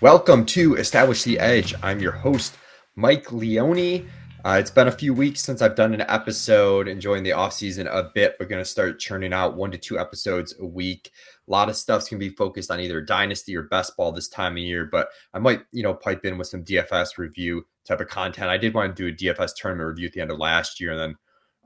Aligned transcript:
Welcome 0.00 0.46
to 0.46 0.76
Establish 0.76 1.24
the 1.24 1.38
Edge. 1.38 1.74
I'm 1.82 2.00
your 2.00 2.12
host, 2.12 2.56
Mike 2.96 3.32
Leone. 3.32 4.08
Uh, 4.42 4.56
it's 4.58 4.70
been 4.70 4.88
a 4.88 4.92
few 4.92 5.12
weeks 5.12 5.42
since 5.42 5.60
I've 5.60 5.74
done 5.74 5.92
an 5.92 6.00
episode, 6.08 6.88
enjoying 6.88 7.22
the 7.22 7.32
off 7.32 7.52
season 7.52 7.86
a 7.86 8.04
bit. 8.14 8.34
We're 8.40 8.46
going 8.46 8.62
to 8.62 8.70
start 8.70 8.98
churning 8.98 9.34
out 9.34 9.58
one 9.58 9.70
to 9.72 9.76
two 9.76 9.98
episodes 9.98 10.54
a 10.58 10.64
week. 10.64 11.10
A 11.46 11.50
lot 11.50 11.68
of 11.68 11.76
stuff's 11.76 12.08
going 12.08 12.18
to 12.18 12.30
be 12.30 12.34
focused 12.34 12.70
on 12.70 12.80
either 12.80 13.02
dynasty 13.02 13.54
or 13.54 13.64
best 13.64 13.94
ball 13.94 14.10
this 14.10 14.28
time 14.28 14.52
of 14.52 14.60
year, 14.60 14.88
but 14.90 15.10
I 15.34 15.38
might, 15.38 15.64
you 15.70 15.82
know, 15.82 15.92
pipe 15.92 16.24
in 16.24 16.38
with 16.38 16.48
some 16.48 16.64
DFS 16.64 17.18
review 17.18 17.66
type 17.84 18.00
of 18.00 18.08
content. 18.08 18.48
I 18.48 18.56
did 18.56 18.72
want 18.72 18.96
to 18.96 19.02
do 19.02 19.14
a 19.14 19.34
DFS 19.34 19.50
tournament 19.54 19.86
review 19.86 20.06
at 20.06 20.14
the 20.14 20.22
end 20.22 20.30
of 20.30 20.38
last 20.38 20.80
year, 20.80 20.92
and 20.92 21.00
then 21.00 21.14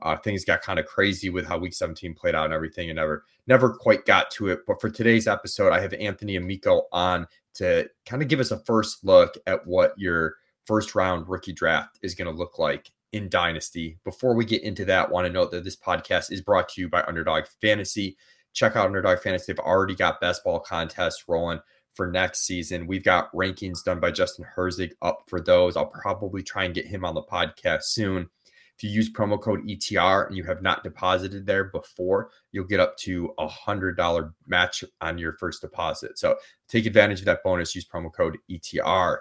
uh, 0.01 0.17
things 0.17 0.43
got 0.43 0.61
kind 0.61 0.77
of 0.77 0.85
crazy 0.85 1.29
with 1.29 1.47
how 1.47 1.57
Week 1.57 1.73
17 1.73 2.13
played 2.15 2.35
out 2.35 2.43
and 2.43 2.53
everything, 2.53 2.89
and 2.89 2.97
never, 2.97 3.23
never 3.47 3.69
quite 3.69 4.05
got 4.05 4.29
to 4.31 4.49
it. 4.49 4.59
But 4.67 4.81
for 4.81 4.89
today's 4.89 5.25
episode, 5.25 5.71
I 5.71 5.79
have 5.79 5.93
Anthony 5.93 6.35
Amico 6.35 6.87
on 6.91 7.27
to 7.55 7.89
kind 8.05 8.21
of 8.21 8.27
give 8.27 8.39
us 8.39 8.51
a 8.51 8.63
first 8.65 9.03
look 9.03 9.35
at 9.47 9.65
what 9.65 9.93
your 9.97 10.35
first 10.65 10.95
round 10.95 11.27
rookie 11.27 11.53
draft 11.53 11.99
is 12.01 12.15
going 12.15 12.31
to 12.31 12.37
look 12.37 12.59
like 12.59 12.89
in 13.13 13.29
Dynasty. 13.29 13.97
Before 14.03 14.35
we 14.35 14.45
get 14.45 14.63
into 14.63 14.85
that, 14.85 15.09
want 15.09 15.25
to 15.25 15.31
note 15.33 15.51
that 15.51 15.63
this 15.63 15.77
podcast 15.77 16.31
is 16.31 16.41
brought 16.41 16.69
to 16.69 16.81
you 16.81 16.89
by 16.89 17.03
Underdog 17.03 17.45
Fantasy. 17.61 18.17
Check 18.53 18.75
out 18.75 18.85
Underdog 18.85 19.19
Fantasy. 19.19 19.53
They've 19.53 19.59
already 19.59 19.95
got 19.95 20.21
best 20.21 20.43
ball 20.43 20.59
contests 20.59 21.23
rolling 21.27 21.59
for 21.93 22.07
next 22.07 22.45
season. 22.45 22.87
We've 22.87 23.03
got 23.03 23.31
rankings 23.33 23.83
done 23.83 23.99
by 23.99 24.11
Justin 24.11 24.45
Herzig 24.55 24.91
up 25.01 25.23
for 25.27 25.39
those. 25.39 25.77
I'll 25.77 25.87
probably 25.87 26.43
try 26.43 26.65
and 26.65 26.75
get 26.75 26.87
him 26.87 27.05
on 27.05 27.15
the 27.15 27.23
podcast 27.23 27.83
soon. 27.83 28.29
If 28.77 28.83
you 28.83 28.89
use 28.89 29.11
promo 29.11 29.41
code 29.41 29.65
ETR 29.65 30.27
and 30.27 30.35
you 30.35 30.43
have 30.43 30.61
not 30.61 30.83
deposited 30.83 31.45
there 31.45 31.65
before, 31.65 32.29
you'll 32.51 32.65
get 32.65 32.81
up 32.81 32.97
to 32.97 33.33
a 33.37 33.47
hundred 33.47 33.95
dollar 33.95 34.33
match 34.47 34.83
on 35.01 35.17
your 35.17 35.33
first 35.33 35.61
deposit. 35.61 36.19
So 36.19 36.35
take 36.67 36.85
advantage 36.85 37.19
of 37.19 37.25
that 37.25 37.43
bonus. 37.43 37.73
Use 37.73 37.87
promo 37.87 38.13
code 38.13 38.37
ETR. 38.51 39.17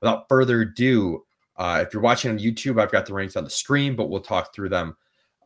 Without 0.00 0.28
further 0.28 0.62
ado, 0.62 1.24
uh, 1.56 1.84
if 1.86 1.92
you're 1.92 2.02
watching 2.02 2.32
on 2.32 2.38
YouTube, 2.38 2.80
I've 2.80 2.92
got 2.92 3.06
the 3.06 3.14
ranks 3.14 3.36
on 3.36 3.44
the 3.44 3.50
screen, 3.50 3.94
but 3.96 4.10
we'll 4.10 4.20
talk 4.20 4.54
through 4.54 4.68
them 4.70 4.96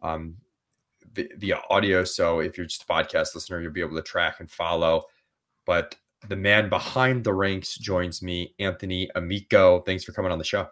um, 0.02 0.36
via 1.12 1.60
audio. 1.68 2.04
So 2.04 2.40
if 2.40 2.56
you're 2.56 2.66
just 2.66 2.84
a 2.84 2.86
podcast 2.86 3.34
listener, 3.34 3.60
you'll 3.60 3.72
be 3.72 3.80
able 3.80 3.96
to 3.96 4.02
track 4.02 4.40
and 4.40 4.50
follow. 4.50 5.04
But 5.66 5.96
the 6.28 6.36
man 6.36 6.68
behind 6.68 7.24
the 7.24 7.34
ranks 7.34 7.76
joins 7.76 8.22
me, 8.22 8.54
Anthony 8.58 9.10
Amico. 9.14 9.80
Thanks 9.80 10.04
for 10.04 10.12
coming 10.12 10.32
on 10.32 10.38
the 10.38 10.44
show. 10.44 10.68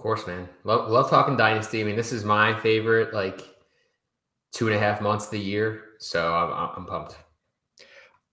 Course, 0.00 0.26
man. 0.26 0.48
Love, 0.64 0.90
love 0.90 1.10
talking 1.10 1.36
dynasty. 1.36 1.82
I 1.82 1.84
mean, 1.84 1.94
this 1.94 2.10
is 2.10 2.24
my 2.24 2.58
favorite 2.60 3.12
like 3.12 3.46
two 4.50 4.66
and 4.66 4.74
a 4.74 4.78
half 4.78 5.02
months 5.02 5.26
of 5.26 5.32
the 5.32 5.38
year, 5.38 5.82
so 5.98 6.34
I'm, 6.34 6.70
I'm 6.74 6.86
pumped. 6.86 7.18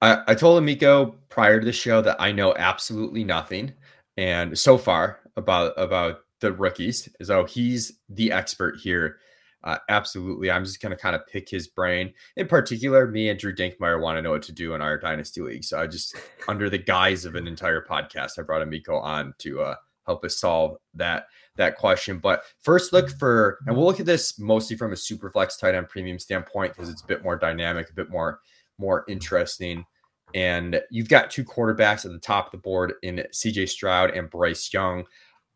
I, 0.02 0.24
I 0.28 0.34
told 0.34 0.60
Amico 0.60 1.18
prior 1.28 1.60
to 1.60 1.66
the 1.66 1.74
show 1.74 2.02
that 2.04 2.22
I 2.22 2.32
know 2.32 2.56
absolutely 2.56 3.26
nothing, 3.26 3.74
and 4.16 4.58
so 4.58 4.78
far 4.78 5.20
about 5.36 5.74
about 5.76 6.20
the 6.40 6.54
rookies, 6.54 7.10
so 7.22 7.44
he's 7.44 8.00
the 8.08 8.32
expert 8.32 8.78
here. 8.82 9.18
Uh, 9.62 9.80
absolutely, 9.90 10.50
I'm 10.50 10.64
just 10.64 10.82
gonna 10.82 10.96
kind 10.96 11.18
of 11.18 11.28
pick 11.28 11.50
his 11.50 11.68
brain. 11.68 12.14
In 12.38 12.48
particular, 12.48 13.08
me 13.08 13.28
and 13.28 13.38
Drew 13.38 13.54
Dinkmeyer 13.54 14.02
want 14.02 14.18
to 14.18 14.22
know 14.22 14.32
what 14.32 14.44
to 14.44 14.54
do 14.54 14.74
in 14.74 14.82
our 14.82 14.98
dynasty 14.98 15.42
league. 15.42 15.66
So 15.66 15.82
I 15.82 15.88
just, 15.88 16.16
under 16.48 16.70
the 16.70 16.78
guise 16.78 17.26
of 17.26 17.36
an 17.36 17.46
entire 17.46 17.84
podcast, 17.84 18.40
I 18.40 18.44
brought 18.44 18.62
Amico 18.62 18.98
on 19.00 19.34
to 19.40 19.64
uh, 19.64 19.76
help 20.08 20.26
us 20.26 20.40
solve 20.40 20.78
that 20.96 21.28
that 21.58 21.76
question. 21.76 22.20
But 22.20 22.44
first, 22.62 22.94
look 22.94 23.10
for, 23.10 23.60
and 23.68 23.76
we'll 23.76 23.86
look 23.86 24.00
at 24.00 24.06
this 24.06 24.40
mostly 24.40 24.78
from 24.78 24.94
a 24.94 24.98
super 24.98 25.30
flex 25.30 25.58
tight 25.58 25.76
end 25.76 25.90
premium 25.90 26.20
standpoint 26.20 26.74
because 26.74 26.90
it's 26.90 27.04
a 27.04 27.08
bit 27.08 27.24
more 27.24 27.36
dynamic, 27.36 27.90
a 27.90 27.94
bit 27.94 28.10
more 28.10 28.40
more 28.80 29.04
interesting. 29.08 29.86
And 30.34 30.82
you've 30.92 31.10
got 31.10 31.32
two 31.32 31.44
quarterbacks 31.44 32.06
at 32.06 32.12
the 32.12 32.20
top 32.20 32.48
of 32.48 32.52
the 32.52 32.58
board 32.58 32.94
in 33.02 33.24
CJ 33.34 33.70
Stroud 33.70 34.12
and 34.12 34.30
Bryce 34.30 34.72
Young. 34.74 35.06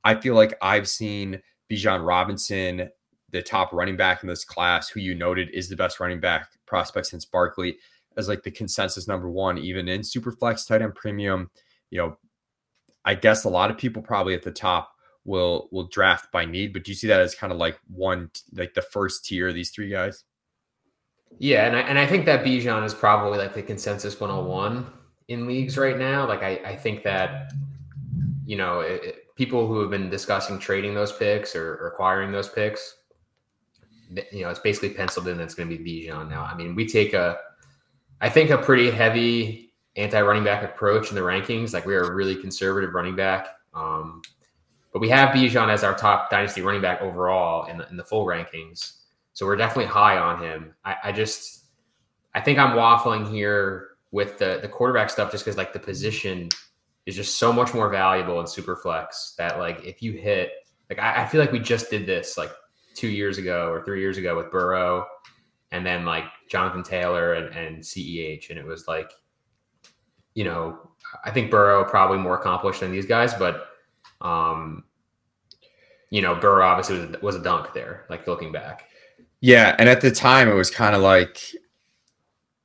I 0.03 0.15
feel 0.15 0.33
like 0.33 0.57
I've 0.61 0.89
seen 0.89 1.41
Bijan 1.71 2.05
Robinson, 2.05 2.89
the 3.29 3.41
top 3.41 3.73
running 3.73 3.97
back 3.97 4.23
in 4.23 4.29
this 4.29 4.43
class, 4.43 4.89
who 4.89 4.99
you 4.99 5.13
noted 5.13 5.49
is 5.53 5.69
the 5.69 5.75
best 5.75 5.99
running 5.99 6.19
back 6.19 6.49
prospect 6.65 7.07
since 7.07 7.25
Barkley, 7.25 7.77
as 8.17 8.27
like 8.27 8.43
the 8.43 8.51
consensus 8.51 9.07
number 9.07 9.29
one, 9.29 9.57
even 9.57 9.87
in 9.87 10.03
super 10.03 10.31
flex 10.31 10.65
tight 10.65 10.81
end 10.81 10.95
premium. 10.95 11.51
You 11.91 11.99
know, 11.99 12.17
I 13.05 13.15
guess 13.15 13.43
a 13.43 13.49
lot 13.49 13.71
of 13.71 13.77
people 13.77 14.01
probably 14.01 14.33
at 14.33 14.43
the 14.43 14.51
top 14.51 14.95
will 15.23 15.69
will 15.71 15.87
draft 15.87 16.31
by 16.31 16.45
need, 16.45 16.73
but 16.73 16.83
do 16.83 16.91
you 16.91 16.95
see 16.95 17.07
that 17.07 17.21
as 17.21 17.35
kind 17.35 17.51
of 17.51 17.59
like 17.59 17.79
one 17.87 18.29
like 18.53 18.73
the 18.73 18.81
first 18.81 19.25
tier 19.25 19.49
of 19.49 19.55
these 19.55 19.71
three 19.71 19.89
guys? 19.89 20.23
Yeah, 21.37 21.65
and 21.65 21.75
I, 21.75 21.79
and 21.81 21.97
I 21.97 22.05
think 22.05 22.25
that 22.25 22.43
Bijan 22.43 22.83
is 22.85 22.93
probably 22.93 23.37
like 23.37 23.53
the 23.53 23.61
consensus 23.61 24.19
101 24.19 24.85
in 25.29 25.47
leagues 25.47 25.77
right 25.77 25.97
now. 25.97 26.27
Like 26.27 26.43
I, 26.43 26.61
I 26.65 26.75
think 26.75 27.03
that 27.03 27.51
you 28.45 28.57
know 28.57 28.81
it, 28.81 29.21
people 29.35 29.67
who 29.67 29.79
have 29.79 29.89
been 29.89 30.09
discussing 30.09 30.59
trading 30.59 30.93
those 30.93 31.11
picks 31.11 31.55
or, 31.55 31.75
or 31.75 31.87
acquiring 31.87 32.31
those 32.31 32.49
picks, 32.49 32.97
you 34.31 34.43
know, 34.43 34.49
it's 34.49 34.59
basically 34.59 34.89
penciled 34.89 35.27
in 35.27 35.37
that's 35.37 35.55
going 35.55 35.69
to 35.69 35.77
be 35.77 36.07
Bijan 36.07 36.29
now. 36.29 36.43
I 36.43 36.55
mean, 36.55 36.75
we 36.75 36.87
take 36.87 37.13
a, 37.13 37.37
I 38.19 38.29
think 38.29 38.49
a 38.49 38.57
pretty 38.57 38.91
heavy 38.91 39.70
anti-running 39.95 40.43
back 40.43 40.63
approach 40.63 41.09
in 41.09 41.15
the 41.15 41.21
rankings. 41.21 41.73
Like 41.73 41.85
we 41.85 41.95
are 41.95 42.03
a 42.03 42.13
really 42.13 42.35
conservative 42.35 42.93
running 42.93 43.15
back. 43.15 43.47
Um, 43.73 44.21
but 44.93 44.99
we 44.99 45.09
have 45.09 45.29
Bijan 45.29 45.69
as 45.69 45.83
our 45.83 45.95
top 45.95 46.29
dynasty 46.29 46.61
running 46.61 46.81
back 46.81 47.01
overall 47.01 47.67
in 47.67 47.77
the, 47.77 47.89
in 47.89 47.97
the 47.97 48.03
full 48.03 48.25
rankings. 48.25 48.99
So 49.33 49.45
we're 49.45 49.55
definitely 49.55 49.85
high 49.85 50.17
on 50.17 50.41
him. 50.41 50.73
I, 50.83 50.95
I 51.05 51.11
just, 51.11 51.65
I 52.33 52.41
think 52.41 52.59
I'm 52.59 52.75
waffling 52.77 53.29
here 53.31 53.91
with 54.11 54.37
the 54.37 54.59
the 54.61 54.67
quarterback 54.67 55.09
stuff 55.09 55.31
just 55.31 55.43
because 55.43 55.57
like 55.57 55.73
the 55.73 55.79
position 55.79 56.49
is 57.05 57.15
just 57.15 57.37
so 57.37 57.51
much 57.51 57.73
more 57.73 57.89
valuable 57.89 58.39
in 58.39 58.47
super 58.47 58.75
flex 58.75 59.33
that 59.37 59.57
like 59.57 59.83
if 59.83 60.01
you 60.01 60.11
hit 60.11 60.51
like 60.89 60.99
I, 60.99 61.23
I 61.23 61.25
feel 61.25 61.41
like 61.41 61.51
we 61.51 61.59
just 61.59 61.89
did 61.89 62.05
this 62.05 62.37
like 62.37 62.51
two 62.93 63.07
years 63.07 63.37
ago 63.37 63.69
or 63.69 63.83
three 63.83 64.01
years 64.01 64.17
ago 64.17 64.35
with 64.35 64.51
Burrow 64.51 65.05
and 65.71 65.85
then 65.85 66.05
like 66.05 66.25
Jonathan 66.49 66.83
Taylor 66.83 67.35
and, 67.35 67.55
and 67.55 67.77
CEH 67.81 68.49
and 68.49 68.59
it 68.59 68.65
was 68.65 68.87
like 68.87 69.11
you 70.33 70.43
know, 70.43 70.91
I 71.25 71.31
think 71.31 71.51
Burrow 71.51 71.83
probably 71.83 72.17
more 72.17 72.37
accomplished 72.37 72.79
than 72.79 72.91
these 72.91 73.05
guys, 73.05 73.33
but 73.33 73.67
um, 74.21 74.83
you 76.09 76.21
know, 76.21 76.35
Burrow 76.35 76.65
obviously 76.65 76.99
was 76.99 77.15
a, 77.15 77.19
was 77.21 77.35
a 77.35 77.43
dunk 77.43 77.73
there, 77.73 78.05
like 78.09 78.27
looking 78.27 78.51
back. 78.51 78.87
Yeah, 79.39 79.75
and 79.79 79.89
at 79.89 80.01
the 80.01 80.11
time 80.11 80.47
it 80.47 80.53
was 80.53 80.69
kind 80.69 80.95
of 80.95 81.01
like 81.01 81.39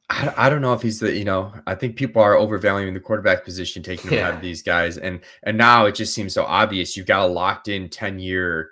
I, 0.08 0.32
I 0.36 0.50
don't 0.50 0.60
know 0.60 0.72
if 0.72 0.82
he's 0.82 1.00
the 1.00 1.16
you 1.16 1.24
know 1.24 1.52
I 1.66 1.74
think 1.74 1.96
people 1.96 2.22
are 2.22 2.36
overvaluing 2.36 2.94
the 2.94 3.00
quarterback 3.00 3.44
position 3.44 3.82
taking 3.82 4.12
yeah. 4.12 4.28
out 4.28 4.34
of 4.34 4.40
these 4.40 4.62
guys 4.62 4.98
and 4.98 5.20
and 5.42 5.58
now 5.58 5.86
it 5.86 5.94
just 5.94 6.14
seems 6.14 6.32
so 6.32 6.44
obvious 6.44 6.96
you've 6.96 7.06
got 7.06 7.24
a 7.24 7.26
locked 7.26 7.68
in 7.68 7.88
10 7.88 8.18
year 8.18 8.70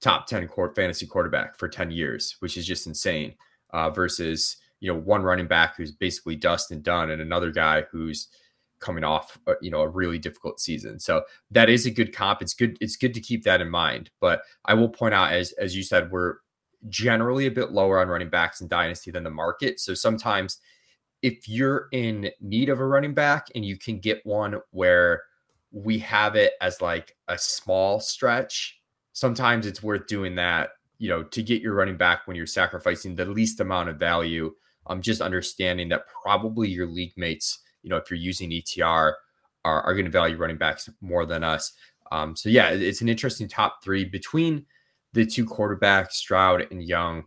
top 0.00 0.26
10 0.26 0.48
court 0.48 0.74
fantasy 0.74 1.06
quarterback 1.06 1.56
for 1.56 1.68
10 1.68 1.90
years 1.90 2.36
which 2.40 2.56
is 2.56 2.66
just 2.66 2.86
insane 2.86 3.34
uh, 3.70 3.90
versus 3.90 4.56
you 4.80 4.92
know 4.92 4.98
one 4.98 5.22
running 5.22 5.46
back 5.46 5.76
who's 5.76 5.92
basically 5.92 6.36
dust 6.36 6.70
and 6.70 6.82
done, 6.82 7.10
and 7.10 7.20
another 7.20 7.50
guy 7.50 7.82
who's 7.90 8.28
coming 8.80 9.04
off 9.04 9.38
uh, 9.46 9.54
you 9.60 9.70
know 9.70 9.80
a 9.80 9.88
really 9.88 10.18
difficult 10.18 10.60
season. 10.60 10.98
So 11.00 11.24
that 11.50 11.68
is 11.68 11.86
a 11.86 11.90
good 11.90 12.14
comp. 12.14 12.42
It's 12.42 12.54
good. 12.54 12.76
It's 12.80 12.96
good 12.96 13.14
to 13.14 13.20
keep 13.20 13.44
that 13.44 13.60
in 13.60 13.70
mind. 13.70 14.10
But 14.20 14.42
I 14.64 14.74
will 14.74 14.88
point 14.88 15.14
out, 15.14 15.32
as 15.32 15.52
as 15.52 15.76
you 15.76 15.82
said, 15.82 16.10
we're 16.10 16.36
generally 16.88 17.46
a 17.46 17.50
bit 17.50 17.72
lower 17.72 17.98
on 18.00 18.08
running 18.08 18.30
backs 18.30 18.60
in 18.60 18.68
dynasty 18.68 19.10
than 19.10 19.24
the 19.24 19.30
market. 19.30 19.80
So 19.80 19.94
sometimes 19.94 20.58
if 21.22 21.48
you're 21.48 21.88
in 21.92 22.30
need 22.40 22.68
of 22.68 22.78
a 22.78 22.86
running 22.86 23.14
back 23.14 23.46
and 23.54 23.64
you 23.64 23.76
can 23.76 23.98
get 23.98 24.24
one 24.24 24.60
where 24.70 25.22
we 25.72 25.98
have 25.98 26.36
it 26.36 26.52
as 26.60 26.80
like 26.80 27.16
a 27.26 27.36
small 27.36 28.00
stretch, 28.00 28.80
sometimes 29.12 29.66
it's 29.66 29.82
worth 29.82 30.06
doing 30.06 30.36
that, 30.36 30.70
you 30.98 31.08
know, 31.08 31.22
to 31.24 31.42
get 31.42 31.60
your 31.60 31.74
running 31.74 31.96
back 31.96 32.26
when 32.26 32.36
you're 32.36 32.46
sacrificing 32.46 33.14
the 33.14 33.24
least 33.24 33.60
amount 33.60 33.88
of 33.88 33.96
value 33.96 34.52
um, 34.88 35.02
just 35.02 35.20
understanding 35.20 35.88
that 35.90 36.04
probably 36.22 36.68
your 36.68 36.86
league 36.86 37.12
mates, 37.16 37.60
you 37.82 37.90
know, 37.90 37.96
if 37.96 38.10
you're 38.10 38.18
using 38.18 38.50
ETR, 38.50 39.14
are, 39.64 39.82
are 39.82 39.94
going 39.94 40.04
to 40.04 40.10
value 40.10 40.36
running 40.36 40.56
backs 40.56 40.88
more 41.00 41.26
than 41.26 41.44
us. 41.44 41.72
Um, 42.10 42.34
so 42.34 42.48
yeah, 42.48 42.70
it's 42.70 43.02
an 43.02 43.08
interesting 43.08 43.48
top 43.48 43.82
three 43.82 44.04
between 44.04 44.64
the 45.12 45.26
two 45.26 45.44
quarterbacks, 45.44 46.12
Stroud 46.12 46.66
and 46.70 46.82
Young. 46.82 47.24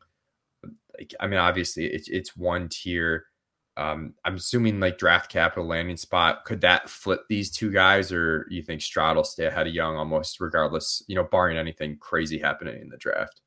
Like, 0.97 1.13
I 1.19 1.27
mean, 1.27 1.39
obviously 1.39 1.85
it's 1.85 2.07
it's 2.09 2.35
one 2.35 2.69
tier. 2.69 3.25
Um, 3.77 4.15
I'm 4.25 4.35
assuming 4.35 4.79
like 4.79 4.97
draft 4.97 5.31
capital 5.31 5.65
landing 5.65 5.97
spot. 5.97 6.45
Could 6.45 6.61
that 6.61 6.89
flip 6.89 7.21
these 7.29 7.51
two 7.51 7.71
guys, 7.71 8.11
or 8.11 8.47
you 8.49 8.61
think 8.61 8.81
Stroud 8.81 9.15
will 9.15 9.23
stay 9.23 9.45
ahead 9.45 9.67
of 9.67 9.73
Young 9.73 9.95
almost 9.95 10.39
regardless? 10.39 11.03
You 11.07 11.15
know, 11.15 11.23
barring 11.23 11.57
anything 11.57 11.97
crazy 11.97 12.39
happening 12.39 12.81
in 12.81 12.89
the 12.89 12.97
draft. 12.97 13.41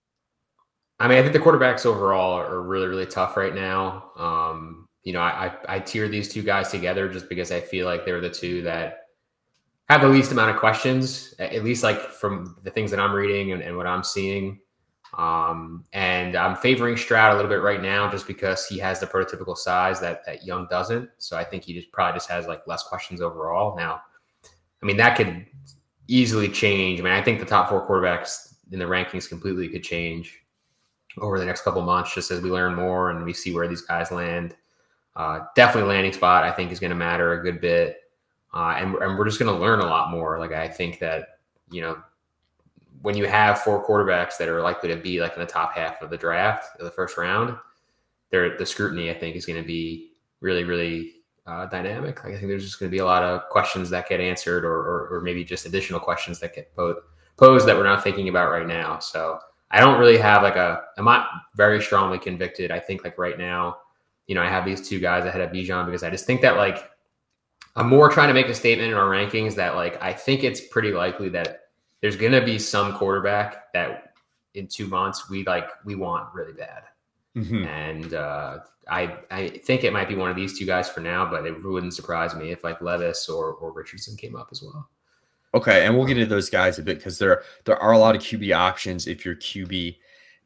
I 1.00 1.08
mean, 1.08 1.18
I 1.18 1.22
think 1.22 1.32
the 1.32 1.40
quarterbacks 1.40 1.86
overall 1.86 2.38
are 2.38 2.62
really, 2.62 2.86
really 2.86 3.06
tough 3.06 3.36
right 3.36 3.54
now. 3.54 4.10
Um, 4.16 4.88
you 5.02 5.12
know, 5.12 5.20
I, 5.20 5.46
I, 5.46 5.76
I 5.76 5.80
tier 5.80 6.08
these 6.08 6.32
two 6.32 6.42
guys 6.42 6.70
together 6.70 7.08
just 7.08 7.28
because 7.28 7.50
I 7.50 7.60
feel 7.60 7.86
like 7.86 8.04
they're 8.04 8.20
the 8.20 8.30
two 8.30 8.62
that 8.62 9.00
have 9.88 10.00
the 10.00 10.08
least 10.08 10.32
amount 10.32 10.50
of 10.50 10.56
questions, 10.56 11.34
at 11.38 11.62
least 11.64 11.82
like 11.82 12.00
from 12.00 12.56
the 12.62 12.70
things 12.70 12.90
that 12.90 13.00
I'm 13.00 13.12
reading 13.12 13.52
and, 13.52 13.62
and 13.62 13.76
what 13.76 13.86
I'm 13.86 14.02
seeing. 14.04 14.60
Um, 15.18 15.84
and 15.92 16.36
I'm 16.36 16.56
favoring 16.56 16.96
Stroud 16.96 17.32
a 17.32 17.36
little 17.36 17.50
bit 17.50 17.62
right 17.62 17.82
now 17.82 18.10
just 18.10 18.26
because 18.26 18.66
he 18.66 18.78
has 18.78 18.98
the 18.98 19.06
prototypical 19.06 19.56
size 19.56 20.00
that 20.00 20.24
that 20.26 20.44
Young 20.44 20.66
doesn't. 20.70 21.10
So 21.18 21.36
I 21.36 21.44
think 21.44 21.64
he 21.64 21.74
just 21.74 21.92
probably 21.92 22.16
just 22.16 22.30
has 22.30 22.46
like 22.46 22.66
less 22.66 22.82
questions 22.84 23.20
overall. 23.20 23.76
Now, 23.76 24.00
I 24.82 24.86
mean, 24.86 24.96
that 24.96 25.16
could 25.16 25.46
easily 26.08 26.48
change. 26.48 27.00
I 27.00 27.04
mean, 27.04 27.12
I 27.12 27.22
think 27.22 27.38
the 27.38 27.46
top 27.46 27.68
four 27.68 27.86
quarterbacks 27.86 28.54
in 28.72 28.78
the 28.78 28.86
rankings 28.86 29.28
completely 29.28 29.68
could 29.68 29.84
change 29.84 30.43
over 31.18 31.38
the 31.38 31.44
next 31.44 31.62
couple 31.62 31.82
months, 31.82 32.14
just 32.14 32.30
as 32.30 32.40
we 32.40 32.50
learn 32.50 32.74
more 32.74 33.10
and 33.10 33.24
we 33.24 33.32
see 33.32 33.54
where 33.54 33.68
these 33.68 33.82
guys 33.82 34.10
land. 34.10 34.56
Uh, 35.16 35.40
definitely 35.54 35.88
landing 35.88 36.12
spot, 36.12 36.44
I 36.44 36.50
think, 36.50 36.72
is 36.72 36.80
going 36.80 36.90
to 36.90 36.96
matter 36.96 37.32
a 37.34 37.42
good 37.42 37.60
bit. 37.60 37.98
Uh, 38.52 38.74
and, 38.76 38.94
and 38.96 39.18
we're 39.18 39.24
just 39.24 39.38
going 39.38 39.52
to 39.52 39.60
learn 39.60 39.80
a 39.80 39.86
lot 39.86 40.10
more. 40.10 40.38
Like, 40.38 40.52
I 40.52 40.68
think 40.68 40.98
that, 40.98 41.38
you 41.70 41.80
know, 41.82 41.98
when 43.02 43.16
you 43.16 43.26
have 43.26 43.60
four 43.60 43.86
quarterbacks 43.86 44.36
that 44.38 44.48
are 44.48 44.62
likely 44.62 44.88
to 44.88 44.96
be 44.96 45.20
like 45.20 45.34
in 45.34 45.40
the 45.40 45.46
top 45.46 45.74
half 45.74 46.02
of 46.02 46.10
the 46.10 46.16
draft 46.16 46.78
of 46.78 46.84
the 46.84 46.90
first 46.90 47.16
round, 47.16 47.56
the 48.30 48.66
scrutiny 48.66 49.10
I 49.10 49.14
think 49.14 49.36
is 49.36 49.46
going 49.46 49.60
to 49.60 49.66
be 49.66 50.12
really, 50.40 50.64
really 50.64 51.12
uh, 51.46 51.66
dynamic. 51.66 52.24
Like, 52.24 52.34
I 52.34 52.36
think 52.36 52.48
there's 52.48 52.64
just 52.64 52.80
going 52.80 52.90
to 52.90 52.94
be 52.94 53.00
a 53.00 53.04
lot 53.04 53.22
of 53.22 53.48
questions 53.50 53.90
that 53.90 54.08
get 54.08 54.20
answered, 54.20 54.64
or, 54.64 54.74
or, 54.74 55.08
or 55.16 55.20
maybe 55.20 55.44
just 55.44 55.66
additional 55.66 56.00
questions 56.00 56.40
that 56.40 56.54
get 56.54 56.74
posed 56.74 56.98
posed 57.36 57.66
that 57.66 57.76
we're 57.76 57.82
not 57.84 58.02
thinking 58.02 58.28
about 58.28 58.50
right 58.50 58.66
now. 58.66 58.98
So 59.00 59.38
I 59.74 59.80
don't 59.80 59.98
really 59.98 60.18
have 60.18 60.44
like 60.44 60.54
a. 60.54 60.84
I'm 60.96 61.04
not 61.04 61.28
very 61.56 61.82
strongly 61.82 62.20
convicted. 62.20 62.70
I 62.70 62.78
think 62.78 63.02
like 63.02 63.18
right 63.18 63.36
now, 63.36 63.78
you 64.28 64.36
know, 64.36 64.42
I 64.42 64.48
have 64.48 64.64
these 64.64 64.88
two 64.88 65.00
guys 65.00 65.24
ahead 65.24 65.40
of 65.40 65.50
Bijan 65.50 65.84
because 65.84 66.04
I 66.04 66.10
just 66.10 66.26
think 66.26 66.42
that 66.42 66.56
like 66.56 66.88
I'm 67.74 67.88
more 67.88 68.08
trying 68.08 68.28
to 68.28 68.34
make 68.34 68.46
a 68.46 68.54
statement 68.54 68.92
in 68.92 68.96
our 68.96 69.10
rankings 69.10 69.56
that 69.56 69.74
like 69.74 70.00
I 70.00 70.12
think 70.12 70.44
it's 70.44 70.60
pretty 70.60 70.92
likely 70.92 71.28
that 71.30 71.62
there's 72.00 72.14
going 72.14 72.30
to 72.30 72.44
be 72.44 72.56
some 72.56 72.94
quarterback 72.94 73.72
that 73.72 74.12
in 74.54 74.68
two 74.68 74.86
months 74.86 75.28
we 75.28 75.44
like 75.44 75.68
we 75.84 75.96
want 75.96 76.32
really 76.32 76.52
bad. 76.52 76.84
Mm-hmm. 77.36 77.64
And 77.64 78.14
uh, 78.14 78.58
I 78.88 79.16
I 79.32 79.48
think 79.48 79.82
it 79.82 79.92
might 79.92 80.08
be 80.08 80.14
one 80.14 80.30
of 80.30 80.36
these 80.36 80.56
two 80.56 80.66
guys 80.66 80.88
for 80.88 81.00
now, 81.00 81.28
but 81.28 81.44
it 81.46 81.64
wouldn't 81.64 81.94
surprise 81.94 82.32
me 82.36 82.52
if 82.52 82.62
like 82.62 82.80
Levis 82.80 83.28
or 83.28 83.54
or 83.54 83.72
Richardson 83.72 84.16
came 84.16 84.36
up 84.36 84.50
as 84.52 84.62
well. 84.62 84.88
Okay, 85.54 85.86
and 85.86 85.96
we'll 85.96 86.06
get 86.06 86.18
into 86.18 86.28
those 86.28 86.50
guys 86.50 86.80
a 86.80 86.82
bit 86.82 86.98
because 86.98 87.18
there 87.18 87.44
there 87.64 87.78
are 87.78 87.92
a 87.92 87.98
lot 87.98 88.16
of 88.16 88.22
QB 88.22 88.54
options 88.56 89.06
if 89.06 89.24
you're 89.24 89.36
QB 89.36 89.96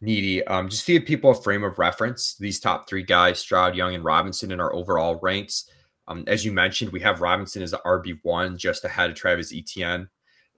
needy. 0.02 0.46
Um, 0.46 0.69
just 0.69 0.84
to 0.87 0.93
give 0.93 1.06
people 1.06 1.31
a 1.31 1.34
frame 1.34 1.64
of 1.64 1.78
reference, 1.78 2.37
these 2.37 2.60
top 2.60 2.88
three 2.88 3.02
guys, 3.02 3.38
Stroud, 3.38 3.75
Young, 3.75 3.94
and 3.94 4.05
Robinson, 4.05 4.52
in 4.52 4.60
our 4.60 4.72
overall 4.75 5.19
ranks. 5.22 5.70
Um, 6.08 6.25
as 6.26 6.44
you 6.44 6.52
mentioned, 6.52 6.93
we 6.93 7.00
have 7.00 7.22
Robinson 7.22 7.62
as 7.62 7.70
the 7.70 7.81
RB 7.84 8.19
one, 8.22 8.58
just 8.58 8.84
ahead 8.84 9.10
of 9.10 9.16
Travis 9.16 9.52
Etienne. 9.52 10.08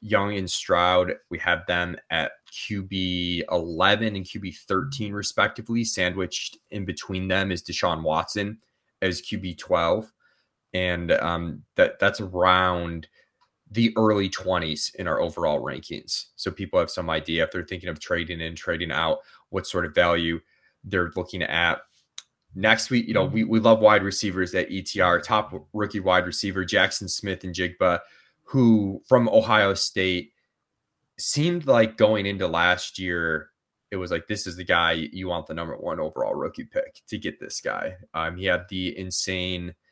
Young 0.01 0.37
and 0.37 0.51
Stroud, 0.51 1.15
we 1.29 1.39
have 1.39 1.67
them 1.67 1.97
at 2.11 2.33
QB 2.51 3.43
11 3.53 4.17
and 4.17 4.25
QB 4.25 4.57
13, 4.67 5.13
respectively. 5.13 5.85
Sandwiched 5.85 6.57
in 6.71 6.85
between 6.85 7.29
them 7.29 7.53
is 7.53 7.63
Deshaun 7.63 8.03
Watson 8.03 8.59
as 9.03 9.23
QB 9.23 9.59
12, 9.59 10.11
and 10.73 11.13
um, 11.13 11.63
that 11.77 12.01
that's 12.01 12.21
around 12.21 13.09
the 13.71 13.93
early 13.97 14.29
20s 14.29 14.95
in 14.97 15.07
our 15.07 15.21
overall 15.21 15.63
rankings. 15.63 16.27
So 16.37 16.51
people 16.51 16.81
have 16.81 16.91
some 16.91 17.09
idea 17.09 17.45
if 17.45 17.53
they're 17.53 17.65
thinking 17.65 17.89
of 17.89 18.01
trading 18.01 18.41
in, 18.41 18.57
trading 18.57 18.91
out, 18.91 19.19
what 19.51 19.67
sort 19.67 19.87
of 19.87 19.95
value 19.95 20.41
they're 20.83 21.13
looking 21.15 21.43
at. 21.43 21.83
Next 22.55 22.91
week, 22.91 23.07
you 23.07 23.15
know, 23.15 23.25
we, 23.25 23.45
we 23.45 23.61
love 23.61 23.79
wide 23.79 24.03
receivers 24.03 24.55
at 24.57 24.71
ETR. 24.71 25.23
Top 25.23 25.69
rookie 25.73 26.01
wide 26.01 26.27
receiver, 26.27 26.65
Jaxon 26.65 27.09
Smith-Njigba, 27.09 28.01
who 28.43 29.03
from 29.09 29.29
Ohio 29.29 29.75
State 29.75 30.33
seemed 31.17 31.67
like 31.67 31.97
going 31.97 32.27
into 32.27 32.49
last 32.49 32.99
year, 32.99 33.51
it 33.93 33.97
was 33.97 34.11
like, 34.11 34.27
this 34.27 34.49
is 34.49 34.57
the 34.57 34.65
guy 34.65 34.93
you 34.93 35.29
want 35.29 35.47
the 35.47 35.55
number 35.55 35.77
one 35.77 36.01
overall 36.01 36.35
rookie 36.35 36.65
pick 36.65 37.03
to 37.07 37.19
get 37.19 37.39
this 37.39 37.61
guy. 37.61 37.95
Um, 38.15 38.37
he 38.37 38.47
had 38.47 38.67
the 38.69 38.99
insane– 38.99 39.75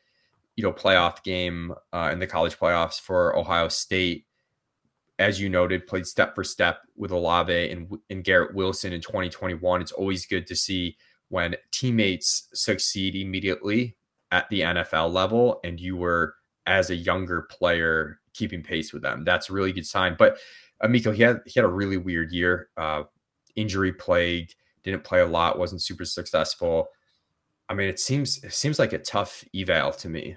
you 0.59 0.63
know 0.63 0.73
playoff 0.73 1.23
game 1.23 1.73
uh, 1.93 2.09
in 2.11 2.19
the 2.19 2.27
college 2.27 2.59
playoffs 2.59 2.99
for 2.99 3.33
Ohio 3.37 3.69
State. 3.69 4.25
As 5.17 5.39
you 5.39 5.47
noted, 5.47 5.87
played 5.87 6.05
step 6.05 6.35
for 6.35 6.43
step 6.43 6.81
with 6.97 7.11
Olave 7.11 7.71
and, 7.71 7.97
and 8.09 8.25
Garrett 8.25 8.53
Wilson 8.53 8.91
in 8.91 8.99
2021. 8.99 9.79
It's 9.79 9.93
always 9.93 10.25
good 10.25 10.45
to 10.47 10.57
see 10.57 10.97
when 11.29 11.55
teammates 11.71 12.49
succeed 12.53 13.15
immediately 13.15 13.95
at 14.31 14.49
the 14.49 14.59
NFL 14.59 15.13
level, 15.13 15.61
and 15.63 15.79
you 15.79 15.95
were 15.95 16.35
as 16.65 16.89
a 16.89 16.95
younger 16.95 17.43
player 17.43 18.19
keeping 18.33 18.61
pace 18.61 18.91
with 18.91 19.01
them. 19.01 19.23
That's 19.23 19.49
a 19.49 19.53
really 19.53 19.71
good 19.71 19.87
sign. 19.87 20.17
But 20.19 20.39
Amico, 20.81 21.13
he 21.13 21.23
had 21.23 21.39
he 21.45 21.57
had 21.57 21.63
a 21.63 21.69
really 21.69 21.95
weird 21.95 22.33
year, 22.33 22.67
uh, 22.75 23.03
injury 23.55 23.93
plagued, 23.93 24.55
didn't 24.83 25.05
play 25.05 25.21
a 25.21 25.25
lot, 25.25 25.57
wasn't 25.57 25.81
super 25.81 26.03
successful. 26.03 26.89
I 27.69 27.75
mean, 27.75 27.87
it 27.87 28.01
seems 28.01 28.43
it 28.43 28.51
seems 28.51 28.77
like 28.77 28.91
a 28.91 28.99
tough 28.99 29.45
eval 29.55 29.93
to 29.93 30.09
me. 30.09 30.35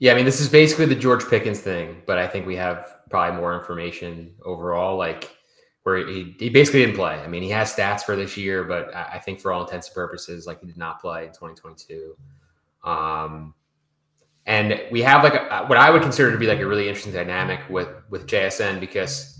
Yeah, 0.00 0.12
I 0.12 0.16
mean, 0.16 0.24
this 0.24 0.40
is 0.40 0.48
basically 0.48 0.86
the 0.86 0.94
George 0.96 1.28
Pickens 1.28 1.60
thing, 1.60 2.02
but 2.06 2.18
I 2.18 2.26
think 2.26 2.46
we 2.46 2.56
have 2.56 2.98
probably 3.08 3.38
more 3.38 3.56
information 3.56 4.34
overall. 4.44 4.96
Like, 4.96 5.30
where 5.82 6.06
he, 6.06 6.34
he 6.38 6.50
basically 6.50 6.80
didn't 6.80 6.96
play. 6.96 7.14
I 7.14 7.26
mean, 7.26 7.42
he 7.42 7.50
has 7.50 7.74
stats 7.74 8.02
for 8.02 8.16
this 8.16 8.36
year, 8.36 8.64
but 8.64 8.94
I, 8.94 9.18
think 9.18 9.40
for 9.40 9.50
all 9.52 9.62
intents 9.62 9.88
and 9.88 9.94
purposes, 9.94 10.46
like 10.46 10.60
he 10.60 10.66
did 10.66 10.76
not 10.76 11.00
play 11.00 11.22
in 11.22 11.28
2022. 11.30 12.16
Um, 12.84 13.54
and 14.46 14.80
we 14.90 15.00
have 15.02 15.22
like 15.22 15.34
a, 15.34 15.64
what 15.66 15.78
I 15.78 15.90
would 15.90 16.02
consider 16.02 16.32
to 16.32 16.38
be 16.38 16.46
like 16.46 16.60
a 16.60 16.66
really 16.66 16.88
interesting 16.88 17.12
dynamic 17.12 17.60
with 17.68 17.88
with 18.08 18.26
JSN 18.26 18.80
because 18.80 19.38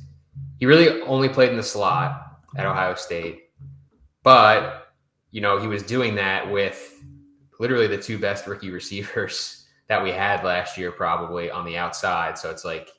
he 0.58 0.66
really 0.66 1.00
only 1.02 1.28
played 1.28 1.50
in 1.50 1.56
the 1.56 1.62
slot 1.62 2.38
at 2.56 2.66
Ohio 2.66 2.94
State, 2.94 3.48
but 4.22 4.92
you 5.30 5.40
know 5.40 5.58
he 5.58 5.66
was 5.66 5.82
doing 5.82 6.14
that 6.16 6.50
with 6.50 7.02
literally 7.58 7.86
the 7.86 7.96
two 7.96 8.18
best 8.18 8.46
rookie 8.46 8.70
receivers 8.70 9.59
that 9.90 10.00
we 10.00 10.12
had 10.12 10.44
last 10.44 10.78
year 10.78 10.92
probably 10.92 11.50
on 11.50 11.64
the 11.64 11.76
outside. 11.76 12.38
So 12.38 12.48
it's 12.48 12.64
like 12.64 12.90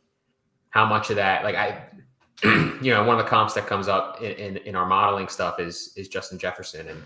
how 0.72 0.86
much 0.86 1.10
of 1.10 1.16
that, 1.16 1.46
like 1.46 1.56
I, 1.56 1.86
you 2.44 2.92
know, 2.92 3.02
one 3.06 3.18
of 3.18 3.24
the 3.24 3.30
comps 3.30 3.54
that 3.54 3.66
comes 3.66 3.88
up 3.88 4.22
in, 4.22 4.34
in, 4.34 4.58
in, 4.58 4.76
our 4.76 4.86
modeling 4.86 5.30
stuff 5.30 5.58
is 5.60 5.94
is 5.96 6.10
Justin 6.10 6.38
Jefferson, 6.38 6.90
and 6.90 7.02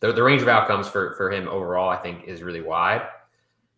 the, 0.00 0.12
the 0.12 0.22
range 0.22 0.42
of 0.42 0.48
outcomes 0.48 0.86
for 0.86 1.14
for 1.14 1.30
him 1.30 1.48
overall, 1.48 1.88
I 1.88 1.96
think, 1.96 2.24
is 2.24 2.42
really 2.42 2.60
wide. 2.60 3.06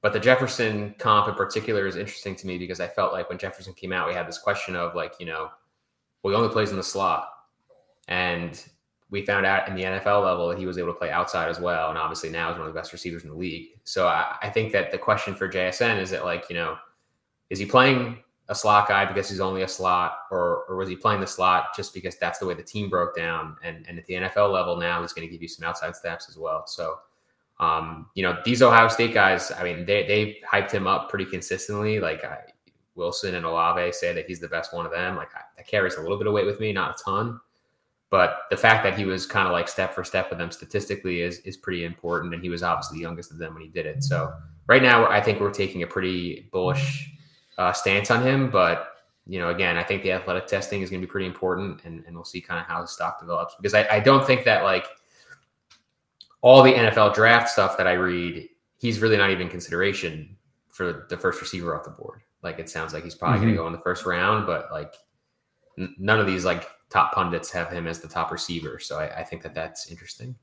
But 0.01 0.13
the 0.13 0.19
Jefferson 0.19 0.97
comp 0.99 1.29
in 1.29 1.35
particular 1.35 1.87
is 1.87 1.95
interesting 1.95 2.35
to 2.37 2.47
me 2.49 2.59
because 2.59 2.81
I 2.81 2.89
felt 2.89 3.13
like 3.13 3.29
when 3.29 3.39
Jefferson 3.39 3.75
came 3.75 3.93
out, 3.93 4.09
we 4.09 4.15
had 4.15 4.27
this 4.27 4.39
question 4.39 4.75
of 4.75 4.97
like, 4.97 5.15
you 5.21 5.27
know, 5.27 5.51
well, 6.23 6.33
he 6.33 6.37
only 6.37 6.53
plays 6.53 6.71
in 6.71 6.77
the 6.77 6.83
slot, 6.83 7.29
and 8.09 8.61
we 9.13 9.23
found 9.23 9.45
out 9.45 9.69
in 9.69 9.75
the 9.75 9.83
NFL 9.83 10.25
level 10.25 10.49
that 10.49 10.59
he 10.59 10.65
was 10.65 10.79
able 10.79 10.89
to 10.89 10.99
play 10.99 11.11
outside 11.11 11.51
as 11.51 11.61
well. 11.61 11.91
And 11.91 11.99
obviously 11.99 12.31
now 12.31 12.51
is 12.51 12.57
one 12.57 12.67
of 12.67 12.73
the 12.73 12.81
best 12.81 12.95
receivers 12.95 13.25
in 13.25 13.29
the 13.29 13.37
league. 13.37 13.69
So 13.85 14.09
I, 14.09 14.37
I, 14.41 14.49
think 14.49 14.73
that 14.73 14.91
the 14.91 14.97
question 14.97 15.35
for 15.35 15.47
JSN 15.47 16.01
is 16.01 16.09
that 16.11 16.25
like, 16.25 16.47
you 16.49 16.57
know, 16.57 16.79
is 17.51 17.59
he 17.59 17.67
playing 17.67 18.17
a 18.49 18.55
slot 18.55 18.89
guy 18.89 19.05
because 19.05 19.29
he's 19.29 19.39
only 19.39 19.63
a 19.63 19.69
slot 19.69 20.21
or, 20.31 20.65
or 20.67 20.77
was 20.77 20.89
he 20.89 20.97
playing 20.97 21.21
the 21.21 21.27
slot 21.27 21.77
just 21.77 21.93
because 21.93 22.17
that's 22.17 22.39
the 22.39 22.47
way 22.47 22.55
the 22.55 22.63
team 22.63 22.89
broke 22.89 23.15
down? 23.15 23.55
And, 23.63 23.85
and 23.87 23.99
at 23.99 24.07
the 24.07 24.15
NFL 24.15 24.51
level 24.51 24.79
now 24.79 25.03
he's 25.03 25.13
going 25.13 25.29
to 25.29 25.33
give 25.33 25.43
you 25.43 25.49
some 25.49 25.69
outside 25.69 25.95
steps 25.95 26.31
as 26.31 26.39
well. 26.39 26.67
So, 26.67 26.97
um, 27.61 28.07
you 28.15 28.23
know, 28.23 28.39
these 28.47 28.63
Ohio 28.63 28.89
State 28.89 29.13
guys, 29.13 29.53
I 29.53 29.63
mean, 29.63 29.85
they, 29.85 30.07
they 30.07 30.39
hyped 30.51 30.71
him 30.71 30.87
up 30.87 31.11
pretty 31.11 31.27
consistently. 31.27 32.01
Like 32.01 32.25
I, 32.25 32.39
Wilson 32.95 33.35
and 33.35 33.45
Olave 33.45 33.93
say 33.93 34.15
that 34.15 34.25
he's 34.25 34.41
the 34.41 34.49
best 34.49 34.73
one 34.73 34.87
of 34.87 34.93
them. 34.93 35.17
Like 35.17 35.35
I, 35.35 35.43
that 35.59 35.67
carries 35.69 35.97
a 35.97 36.01
little 36.01 36.17
bit 36.17 36.27
of 36.27 36.33
weight 36.33 36.47
with 36.47 36.61
me, 36.61 36.73
not 36.73 36.99
a 36.99 37.05
ton. 37.05 37.39
But 38.13 38.43
the 38.51 38.59
fact 38.59 38.85
that 38.85 38.99
he 38.99 39.07
was 39.07 39.25
kind 39.25 39.49
of 39.49 39.53
like 39.53 39.69
step 39.69 39.95
for 39.95 40.05
step 40.05 40.29
with 40.29 40.39
them 40.39 40.51
statistically 40.51 41.23
is 41.23 41.39
is 41.41 41.57
pretty 41.57 41.87
important, 41.87 42.35
and 42.35 42.43
he 42.43 42.51
was 42.51 42.63
obviously 42.63 42.99
the 42.99 43.03
youngest 43.03 43.31
of 43.31 43.39
them 43.39 43.55
when 43.55 43.63
he 43.63 43.71
did 43.71 43.87
it. 43.87 44.05
So 44.05 44.31
right 44.67 44.83
now, 44.83 45.09
I 45.09 45.19
think 45.19 45.41
we're 45.41 45.51
taking 45.51 45.83
a 45.83 45.87
pretty 45.87 46.51
bullish 46.53 47.11
uh, 47.57 47.73
stance 47.73 48.11
on 48.11 48.23
him. 48.23 48.51
But 48.51 48.97
you 49.27 49.39
know, 49.39 49.49
again, 49.49 49.79
I 49.79 49.83
think 49.83 50.03
the 50.03 50.13
athletic 50.13 50.47
testing 50.47 50.83
is 50.83 50.91
going 50.91 51.01
to 51.01 51.07
be 51.07 51.11
pretty 51.11 51.27
important, 51.27 51.87
and, 51.87 52.05
and 52.07 52.15
we'll 52.15 52.27
see 52.27 52.43
kind 52.43 52.61
of 52.61 52.67
how 52.67 52.83
the 52.83 52.87
stock 52.87 53.19
develops 53.19 53.55
because 53.55 53.73
I, 53.73 53.89
I 53.91 54.01
don't 54.01 54.27
think 54.27 54.45
that 54.45 54.63
like 54.63 54.85
all 56.43 56.63
the 56.63 56.75
NFL 56.75 57.15
draft 57.15 57.49
stuff 57.49 57.79
that 57.79 57.87
I 57.87 57.93
read, 57.93 58.47
he's 58.77 59.01
really 59.01 59.17
not 59.17 59.31
even 59.31 59.49
consideration 59.49 60.37
for 60.69 61.07
the 61.09 61.17
first 61.17 61.41
receiver 61.41 61.75
off 61.75 61.85
the 61.85 61.91
board. 61.91 62.21
Like 62.43 62.59
it 62.59 62.69
sounds 62.69 62.93
like 62.93 63.05
he's 63.05 63.15
probably 63.15 63.39
mm-hmm. 63.39 63.47
going 63.47 63.55
to 63.55 63.63
go 63.63 63.67
in 63.69 63.73
the 63.73 63.79
first 63.79 64.05
round, 64.05 64.47
but 64.47 64.71
like 64.71 64.97
n- 65.79 65.95
none 65.99 66.21
of 66.21 66.27
these 66.27 66.45
like 66.45 66.69
top 66.93 67.13
pundits 67.13 67.51
have 67.51 67.71
him 67.71 67.87
as 67.87 68.01
the 68.01 68.09
top 68.09 68.31
receiver. 68.31 68.79
So 68.79 68.99
I, 68.99 69.21
I 69.21 69.25
think 69.25 69.43
that 69.43 69.55
that's 69.55 69.91
interesting. 69.91 70.37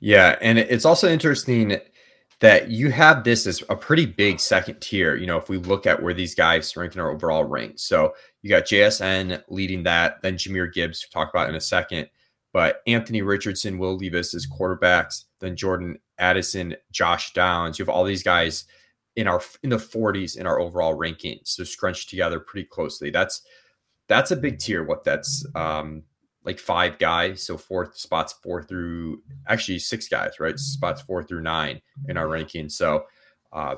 Yeah, 0.00 0.36
and 0.40 0.58
it's 0.58 0.84
also 0.84 1.08
interesting 1.08 1.78
that 2.40 2.70
you 2.70 2.90
have 2.90 3.22
this 3.22 3.46
as 3.46 3.62
a 3.68 3.76
pretty 3.76 4.06
big 4.06 4.40
second 4.40 4.80
tier. 4.80 5.14
You 5.14 5.26
know, 5.26 5.36
if 5.36 5.48
we 5.48 5.58
look 5.58 5.86
at 5.86 6.02
where 6.02 6.14
these 6.14 6.34
guys 6.34 6.74
rank 6.74 6.94
in 6.94 7.00
our 7.00 7.10
overall 7.10 7.44
rank, 7.44 7.78
so 7.78 8.14
you 8.42 8.48
got 8.48 8.64
JSN 8.64 9.42
leading 9.48 9.82
that, 9.84 10.22
then 10.22 10.36
Jahmyr 10.36 10.72
Gibbs, 10.72 11.04
we'll 11.04 11.22
talk 11.22 11.32
about 11.32 11.50
in 11.50 11.54
a 11.54 11.60
second, 11.60 12.08
but 12.52 12.80
Anthony 12.86 13.20
Richardson, 13.20 13.78
Will 13.78 13.96
Levis 13.96 14.34
as 14.34 14.46
quarterbacks, 14.46 15.24
then 15.40 15.54
Jordan 15.54 15.98
Addison, 16.18 16.76
Josh 16.90 17.32
Downs. 17.34 17.78
You 17.78 17.84
have 17.84 17.94
all 17.94 18.04
these 18.04 18.22
guys 18.22 18.64
in 19.16 19.26
our 19.26 19.42
in 19.62 19.70
the 19.70 19.76
40s 19.76 20.38
in 20.38 20.46
our 20.46 20.60
overall 20.60 20.96
rankings, 20.96 21.48
so 21.48 21.64
scrunched 21.64 22.08
together 22.08 22.40
pretty 22.40 22.66
closely. 22.66 23.10
That's 23.10 23.42
that's 24.10 24.32
a 24.32 24.36
big 24.36 24.58
tier. 24.58 24.82
What 24.82 25.04
that's 25.04 25.46
um, 25.54 26.02
like 26.44 26.58
five 26.58 26.98
guys, 26.98 27.44
so 27.44 27.56
fourth 27.56 27.96
spots 27.96 28.34
four 28.42 28.60
through 28.60 29.22
actually 29.46 29.78
six 29.78 30.08
guys, 30.08 30.40
right? 30.40 30.58
Spots 30.58 31.00
four 31.00 31.22
through 31.22 31.42
nine 31.42 31.80
in 32.08 32.16
our 32.16 32.28
ranking. 32.28 32.68
So 32.68 33.04
uh, 33.52 33.76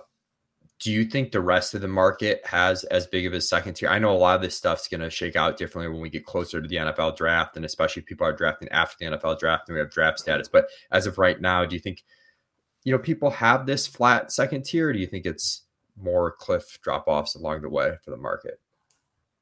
do 0.80 0.90
you 0.90 1.04
think 1.04 1.32
the 1.32 1.40
rest 1.40 1.74
of 1.74 1.82
the 1.82 1.88
market 1.88 2.40
has 2.46 2.82
as 2.84 3.06
big 3.06 3.26
of 3.26 3.34
a 3.34 3.42
second 3.42 3.74
tier? 3.74 3.90
I 3.90 3.98
know 3.98 4.10
a 4.10 4.16
lot 4.16 4.36
of 4.36 4.40
this 4.40 4.56
stuff's 4.56 4.88
going 4.88 5.02
to 5.02 5.10
shake 5.10 5.36
out 5.36 5.58
differently 5.58 5.92
when 5.92 6.00
we 6.00 6.08
get 6.08 6.24
closer 6.24 6.62
to 6.62 6.66
the 6.66 6.76
NFL 6.76 7.18
draft, 7.18 7.56
and 7.56 7.66
especially 7.66 8.00
if 8.00 8.06
people 8.06 8.26
are 8.26 8.32
drafting 8.32 8.70
after 8.70 8.96
the 8.98 9.14
NFL 9.14 9.38
draft 9.38 9.68
and 9.68 9.74
we 9.74 9.80
have 9.80 9.90
draft 9.90 10.18
status. 10.18 10.48
But 10.48 10.64
as 10.90 11.06
of 11.06 11.18
right 11.18 11.38
now, 11.38 11.66
do 11.66 11.76
you 11.76 11.80
think 11.80 12.02
you 12.84 12.92
know 12.92 12.98
people 12.98 13.30
have 13.30 13.66
this 13.66 13.86
flat 13.86 14.32
second 14.32 14.64
tier? 14.64 14.94
Do 14.94 14.98
you 14.98 15.06
think 15.06 15.26
it's 15.26 15.64
more 15.94 16.32
cliff 16.32 16.78
drop 16.82 17.04
offs 17.06 17.34
along 17.34 17.60
the 17.60 17.68
way 17.68 17.96
for 18.02 18.12
the 18.12 18.16
market? 18.16 18.58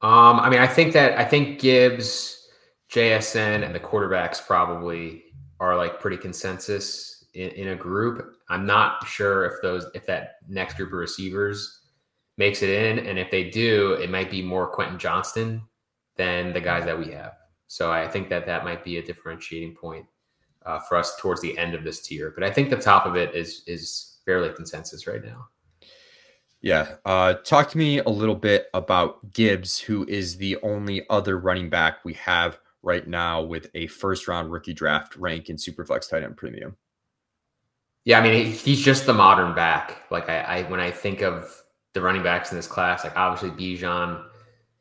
Um, 0.03 0.41
I 0.41 0.49
mean, 0.49 0.61
I 0.61 0.67
think 0.67 0.93
that 0.95 1.19
I 1.19 1.25
think 1.25 1.61
Gibbs, 1.61 2.49
JSN, 2.91 3.65
and 3.65 3.75
the 3.75 3.81
quarterbacks 3.81 4.45
probably 4.45 5.25
are 5.59 5.77
like 5.77 6.01
pretty 6.01 6.17
consensus 6.17 7.27
in, 7.35 7.51
in 7.51 7.69
a 7.69 7.77
group. 7.77 8.37
I'm 8.49 8.65
not 8.65 9.07
sure 9.07 9.45
if 9.45 9.55
those 9.63 9.87
if 9.95 10.07
that 10.07 10.37
next 10.49 10.77
group 10.77 10.89
of 10.89 10.99
receivers 10.99 11.81
makes 12.39 12.63
it 12.63 12.71
in, 12.71 13.07
and 13.07 13.19
if 13.19 13.31
they 13.31 13.51
do, 13.51 13.93
it 13.95 14.11
might 14.11 14.31
be 14.31 14.43
more 14.43 14.67
Quentin 14.69 14.99
Johnston 14.99 15.63
than 16.17 16.53
the 16.53 16.61
guys 16.61 16.85
that 16.87 16.99
we 16.99 17.13
have. 17.13 17.35
So 17.67 17.93
I 17.93 18.09
think 18.09 18.29
that 18.31 18.47
that 18.47 18.65
might 18.65 18.83
be 18.83 18.97
a 18.97 19.03
differentiating 19.03 19.75
point 19.75 20.07
uh, 20.67 20.81
for 20.81 20.97
us 20.97 21.15
towards 21.21 21.41
the 21.41 21.57
end 21.59 21.75
of 21.75 21.85
this 21.85 22.01
tier. 22.01 22.33
But 22.35 22.43
I 22.45 22.51
think 22.51 22.71
the 22.71 22.77
top 22.77 23.07
of 23.07 23.17
it 23.17 23.35
is 23.35 23.63
is 23.67 24.19
fairly 24.25 24.53
consensus 24.55 25.07
right 25.07 25.25
now. 25.25 25.49
Yeah. 26.63 26.97
Uh, 27.05 27.35
talk 27.35 27.71
to 27.71 27.79
me 27.79 27.99
a 27.99 28.09
little 28.09 28.35
bit 28.35 28.67
about 28.75 29.33
Gibbs, 29.33 29.79
who 29.81 30.05
is 30.07 30.37
the 30.37 30.59
only 30.63 31.09
other 31.09 31.39
running 31.39 31.71
back 31.71 32.05
we 32.05 32.15
have 32.15 32.59
right 32.83 33.07
now 33.07 33.43
with 33.43 33.71
a 33.75 33.87
first 33.87 34.29
round 34.29 34.53
rookie 34.53 34.75
draft 34.75 35.17
rank 35.17 35.49
in 35.49 35.57
Superflex 35.57 36.09
tight 36.09 36.23
end 36.23 36.37
premium. 36.37 36.77
Yeah, 38.05 38.19
I 38.19 38.23
mean, 38.23 38.53
he's 38.53 38.81
just 38.81 39.07
the 39.07 39.13
modern 39.13 39.55
back. 39.55 40.03
Like 40.11 40.29
I, 40.29 40.41
I, 40.41 40.63
when 40.71 40.81
I 40.81 40.91
think 40.91 41.23
of 41.23 41.63
the 41.93 42.01
running 42.01 42.23
backs 42.23 42.51
in 42.51 42.57
this 42.57 42.67
class, 42.67 43.05
like 43.05 43.17
obviously 43.17 43.51
Bijan 43.51 44.25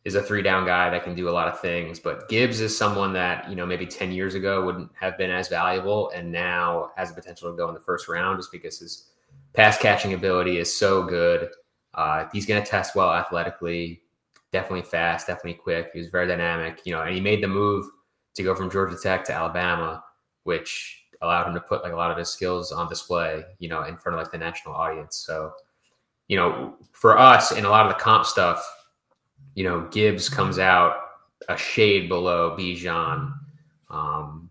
is 0.05 0.15
a 0.15 0.23
three 0.23 0.41
down 0.41 0.65
guy 0.65 0.89
that 0.89 1.03
can 1.03 1.15
do 1.15 1.27
a 1.27 1.31
lot 1.31 1.47
of 1.47 1.59
things, 1.59 1.99
but 1.99 2.29
Gibbs 2.29 2.61
is 2.61 2.77
someone 2.77 3.11
that 3.13 3.49
you 3.49 3.55
know 3.55 3.65
maybe 3.65 3.85
ten 3.85 4.11
years 4.11 4.35
ago 4.35 4.65
wouldn't 4.65 4.89
have 4.99 5.17
been 5.17 5.31
as 5.31 5.49
valuable, 5.49 6.09
and 6.15 6.31
now 6.31 6.91
has 6.95 7.09
the 7.09 7.15
potential 7.15 7.51
to 7.51 7.57
go 7.57 7.67
in 7.67 7.73
the 7.73 7.79
first 7.81 8.07
round 8.07 8.39
just 8.39 8.51
because 8.51 8.79
his 8.79 9.09
pass 9.53 9.77
catching 9.77 10.13
ability 10.13 10.57
is 10.57 10.73
so 10.73 11.03
good. 11.03 11.49
Uh, 11.93 12.25
he's 12.31 12.45
going 12.45 12.63
to 12.63 12.69
test 12.69 12.95
well 12.95 13.11
athletically, 13.11 14.01
definitely 14.51 14.83
fast, 14.83 15.27
definitely 15.27 15.55
quick. 15.55 15.89
He 15.93 15.99
was 15.99 16.09
very 16.09 16.27
dynamic, 16.27 16.81
you 16.85 16.93
know, 16.93 17.01
and 17.01 17.13
he 17.13 17.21
made 17.21 17.43
the 17.43 17.47
move 17.47 17.85
to 18.35 18.43
go 18.43 18.55
from 18.55 18.69
Georgia 18.69 18.95
Tech 19.01 19.23
to 19.25 19.33
Alabama, 19.33 20.03
which 20.43 21.05
allowed 21.21 21.47
him 21.47 21.53
to 21.53 21.59
put 21.59 21.83
like 21.83 21.93
a 21.93 21.95
lot 21.95 22.11
of 22.11 22.17
his 22.17 22.29
skills 22.29 22.71
on 22.71 22.87
display, 22.87 23.43
you 23.59 23.69
know, 23.69 23.83
in 23.83 23.97
front 23.97 24.17
of 24.17 24.23
like 24.23 24.31
the 24.31 24.37
national 24.37 24.73
audience. 24.73 25.23
So, 25.25 25.51
you 26.27 26.37
know, 26.37 26.75
for 26.91 27.17
us 27.17 27.51
in 27.51 27.65
a 27.65 27.69
lot 27.69 27.85
of 27.85 27.91
the 27.91 28.01
comp 28.01 28.25
stuff, 28.25 28.65
you 29.55 29.63
know, 29.63 29.87
Gibbs 29.91 30.29
comes 30.29 30.59
out 30.59 30.95
a 31.49 31.57
shade 31.57 32.07
below 32.07 32.55
Bijan. 32.57 33.33
Um, 33.89 34.49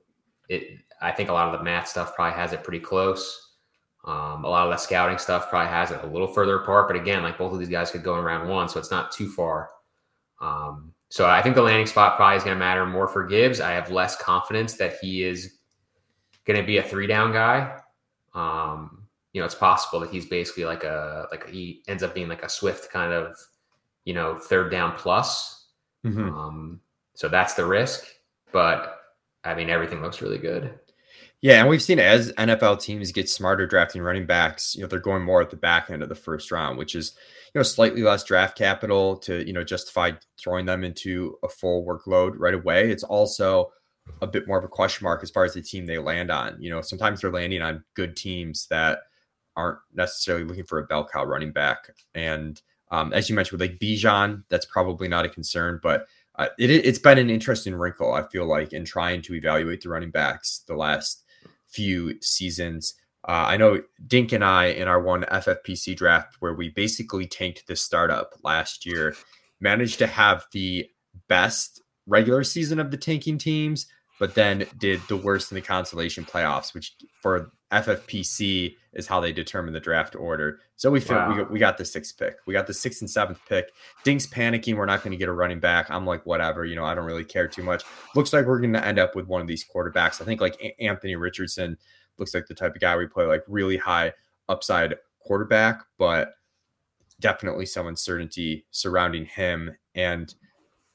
it, 0.49 0.80
I 1.00 1.12
think 1.12 1.28
a 1.28 1.33
lot 1.33 1.52
of 1.52 1.59
the 1.59 1.64
math 1.64 1.88
stuff 1.88 2.14
probably 2.14 2.37
has 2.37 2.52
it 2.52 2.64
pretty 2.64 2.80
close. 2.80 3.48
Um, 4.09 4.43
a 4.47 4.49
lot 4.49 4.65
of 4.65 4.71
that 4.71 4.81
scouting 4.81 5.19
stuff 5.19 5.50
probably 5.50 5.69
has 5.71 5.91
it 5.91 6.03
a 6.03 6.07
little 6.07 6.27
further 6.27 6.57
apart, 6.57 6.88
but 6.88 6.97
again, 6.97 7.23
like 7.23 7.37
both 7.37 7.53
of 7.53 7.59
these 7.59 7.69
guys 7.69 7.91
could 7.91 8.03
go 8.03 8.19
in 8.19 8.25
round 8.25 8.49
one, 8.49 8.67
so 8.67 8.81
it's 8.81 8.91
not 8.91 9.12
too 9.12 9.29
far. 9.29 9.69
Um, 10.41 10.95
so 11.11 11.29
I 11.29 11.43
think 11.43 11.55
the 11.55 11.62
landing 11.62 11.87
spot 11.87 12.17
probably 12.17 12.38
is 12.38 12.43
going 12.43 12.57
to 12.57 12.59
matter 12.59 12.87
more 12.87 13.07
for 13.07 13.27
Gibbs. 13.27 13.61
I 13.61 13.73
have 13.73 13.91
less 13.91 14.17
confidence 14.17 14.75
that 14.75 14.97
he 15.03 15.25
is 15.25 15.59
going 16.47 16.59
to 16.59 16.67
be 16.67 16.79
a 16.79 16.83
three 16.83 17.07
down 17.07 17.33
guy. 17.33 17.81
Um, 18.33 19.07
you 19.35 19.43
know, 19.43 19.45
it's 19.45 19.55
possible 19.55 20.00
that 20.00 20.11
he's 20.11 20.25
basically 20.25 20.65
like 20.65 20.85
a 20.85 21.27
like 21.31 21.47
he 21.50 21.83
ends 21.87 22.03
up 22.03 22.15
being 22.15 22.29
like 22.29 22.43
a 22.43 22.49
Swift 22.49 22.91
kind 22.91 23.12
of, 23.12 23.37
you 24.07 24.15
know, 24.15 24.38
third 24.38 24.71
down 24.71 24.97
plus. 24.97 25.67
Mm-hmm. 26.07 26.35
Um, 26.35 26.81
so 27.12 27.29
that's 27.29 27.53
the 27.53 27.67
risk, 27.67 28.07
but 28.53 29.00
I 29.45 29.55
mean, 29.55 29.69
everything 29.69 30.00
looks 30.00 30.23
really 30.23 30.38
good. 30.38 30.79
Yeah, 31.40 31.61
and 31.61 31.68
we've 31.68 31.83
seen 31.83 32.00
as 32.00 32.33
NFL 32.33 32.83
teams 32.83 33.12
get 33.12 33.30
smarter 33.30 33.66
drafting 33.66 34.02
running 34.02 34.26
backs, 34.26 34.75
you 34.75 34.83
know, 34.83 34.88
they're 34.88 34.99
going 34.99 35.23
more 35.23 35.40
at 35.40 35.50
the 35.50 35.57
back 35.57 35.88
end 35.88 36.02
of 36.02 36.09
the 36.09 36.16
first 36.16 36.50
round, 36.50 36.78
which 36.78 36.97
is, 36.97 37.14
you 37.54 37.59
know, 37.59 37.62
slightly 37.62 38.02
less 38.02 38.25
draft 38.25 38.59
capital 38.59 39.16
to, 39.18 39.47
you 39.47 39.52
know, 39.52 39.62
justify 39.62 40.11
throwing 40.37 40.66
them 40.66 40.83
into 40.83 41.38
a 41.45 41.49
full 41.49 41.87
workload 41.87 42.33
right 42.38 42.54
away. 42.54 42.90
It's 42.90 43.04
also 43.04 43.71
a 44.21 44.26
bit 44.26 44.49
more 44.49 44.59
of 44.59 44.64
a 44.64 44.68
question 44.68 45.04
mark 45.04 45.23
as 45.23 45.30
far 45.30 45.45
as 45.45 45.54
the 45.54 45.62
team 45.62 45.87
they 45.87 45.99
land 45.99 46.33
on. 46.33 46.61
You 46.61 46.71
know, 46.71 46.80
sometimes 46.80 47.21
they're 47.21 47.30
landing 47.30 47.62
on 47.62 47.85
good 47.95 48.16
teams 48.16 48.66
that 48.68 49.00
aren't 49.54 49.78
necessarily 49.95 50.45
looking 50.45 50.64
for 50.64 50.80
a 50.80 50.87
bell 50.87 51.07
cow 51.07 51.25
running 51.25 51.52
back. 51.52 51.90
And 52.16 52.61
um, 52.90 53.12
as 53.12 53.28
you 53.28 53.37
mentioned, 53.37 53.61
with 53.61 53.71
like 53.71 53.78
Bijan, 53.78 54.42
that's 54.49 54.66
probably 54.66 55.07
not 55.07 55.25
a 55.25 55.28
concern, 55.28 55.78
but 55.83 56.07
uh, 56.37 56.49
it, 56.59 56.85
has 56.85 56.99
been 56.99 57.18
an 57.18 57.30
interesting 57.30 57.75
wrinkle, 57.75 58.12
I 58.12 58.23
feel 58.28 58.47
like, 58.47 58.73
in 58.73 58.85
trying 58.85 59.23
to 59.23 59.35
evaluate 59.35 59.83
the 59.83 59.88
running 59.88 60.11
backs 60.11 60.64
the 60.66 60.76
last 60.76 61.25
few 61.68 62.20
seasons. 62.20 62.94
Uh, 63.26 63.46
I 63.48 63.56
know 63.56 63.82
Dink 64.06 64.32
and 64.32 64.44
I, 64.44 64.66
in 64.66 64.88
our 64.88 65.00
one 65.00 65.22
FFPC 65.25 65.96
draft, 65.96 66.37
where 66.40 66.54
we 66.54 66.70
basically 66.70 67.26
tanked 67.26 67.66
the 67.66 67.76
startup 67.76 68.32
last 68.42 68.87
year, 68.87 69.14
managed 69.60 69.98
to 69.98 70.06
have 70.06 70.46
the 70.52 70.88
best 71.28 71.82
regular 72.06 72.44
season 72.44 72.80
of 72.80 72.90
the 72.90 72.96
tanking 72.96 73.38
teams, 73.38 73.87
but 74.18 74.34
then 74.34 74.66
did 74.78 75.00
the 75.08 75.16
worst 75.16 75.52
in 75.52 75.56
the 75.56 75.60
consolation 75.60 76.25
playoffs, 76.25 76.75
which 76.75 76.94
for 77.20 77.52
FFPC 77.72 78.76
is 78.94 79.06
how 79.06 79.20
they 79.20 79.32
determine 79.32 79.75
the 79.75 79.80
draft 79.80 80.16
order. 80.16 80.60
So 80.76 80.90
we 80.90 81.00
wow. 81.00 81.34
we, 81.34 81.42
we 81.44 81.58
got 81.58 81.76
the 81.76 81.84
sixth 81.84 82.18
pick. 82.18 82.37
We 82.46 82.54
got 82.54 82.66
the 82.66 82.75
sixth 82.75 83.02
and 83.02 83.10
seventh 83.10 83.40
pick. 83.48 83.70
Dink's 84.04 84.26
panicking. 84.26 84.76
We're 84.76 84.87
not 84.87 85.02
going 85.02 85.12
to 85.12 85.18
get 85.18 85.28
a 85.28 85.32
running 85.32 85.60
back. 85.60 85.90
I'm 85.90 86.06
like, 86.06 86.25
whatever. 86.25 86.64
You 86.64 86.76
know, 86.76 86.84
I 86.84 86.94
don't 86.94 87.04
really 87.04 87.25
care 87.25 87.46
too 87.46 87.62
much. 87.62 87.84
Looks 88.14 88.32
like 88.32 88.46
we're 88.46 88.60
going 88.60 88.72
to 88.72 88.84
end 88.84 88.98
up 88.98 89.14
with 89.14 89.26
one 89.26 89.40
of 89.40 89.46
these 89.46 89.64
quarterbacks. 89.64 90.22
I 90.22 90.25
think 90.25 90.40
like 90.40 90.76
Anthony 90.80 91.16
Richardson 91.16 91.76
looks 92.18 92.34
like 92.34 92.46
the 92.46 92.54
type 92.54 92.75
of 92.75 92.80
guy 92.80 92.96
we 92.96 93.06
play 93.06 93.26
like 93.26 93.44
really 93.46 93.76
high 93.76 94.12
upside 94.48 94.94
quarterback, 95.20 95.82
but 95.98 96.32
definitely 97.20 97.66
some 97.66 97.87
uncertainty 97.87 98.64
surrounding 98.70 99.26
him. 99.26 99.76
And 99.94 100.32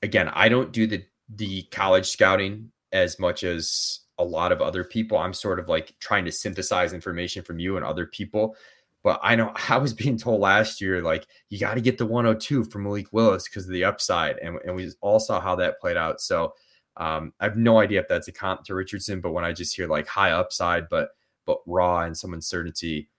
again, 0.01 0.29
I 0.29 0.49
don't 0.49 0.71
do 0.71 0.87
the 0.87 1.03
the 1.29 1.63
college 1.71 2.09
scouting 2.09 2.71
as 2.91 3.19
much 3.19 3.43
as 3.43 4.01
a 4.17 4.23
lot 4.23 4.51
of 4.51 4.61
other 4.61 4.83
people. 4.83 5.17
I'm 5.17 5.33
sort 5.33 5.59
of 5.59 5.69
like 5.69 5.95
trying 5.99 6.25
to 6.25 6.31
synthesize 6.31 6.93
information 6.93 7.43
from 7.43 7.59
you 7.59 7.77
and 7.77 7.85
other 7.85 8.05
people. 8.05 8.55
But 9.03 9.19
I 9.21 9.35
know 9.35 9.53
I 9.69 9.77
was 9.77 9.93
being 9.93 10.17
told 10.17 10.41
last 10.41 10.81
year, 10.81 11.01
like, 11.01 11.27
you 11.49 11.59
got 11.59 11.75
to 11.75 11.81
get 11.81 11.97
the 11.97 12.05
102 12.05 12.65
from 12.65 12.83
Malik 12.83 13.11
Willis 13.11 13.47
because 13.47 13.65
of 13.65 13.71
the 13.71 13.83
upside. 13.83 14.37
And, 14.37 14.59
and 14.65 14.75
we 14.75 14.91
all 15.01 15.19
saw 15.19 15.39
how 15.39 15.55
that 15.57 15.79
played 15.79 15.97
out. 15.97 16.21
So 16.21 16.53
um, 16.97 17.33
I 17.39 17.45
have 17.45 17.57
no 17.57 17.79
idea 17.79 18.01
if 18.01 18.07
that's 18.07 18.27
a 18.27 18.31
comp 18.31 18.63
to 18.65 18.75
Richardson, 18.75 19.19
but 19.19 19.31
when 19.31 19.45
I 19.45 19.51
just 19.51 19.75
hear 19.75 19.87
like 19.87 20.07
high 20.07 20.31
upside, 20.31 20.89
but 20.89 21.09
but 21.45 21.57
raw 21.65 22.01
and 22.01 22.17
some 22.17 22.33
uncertainty, 22.33 23.09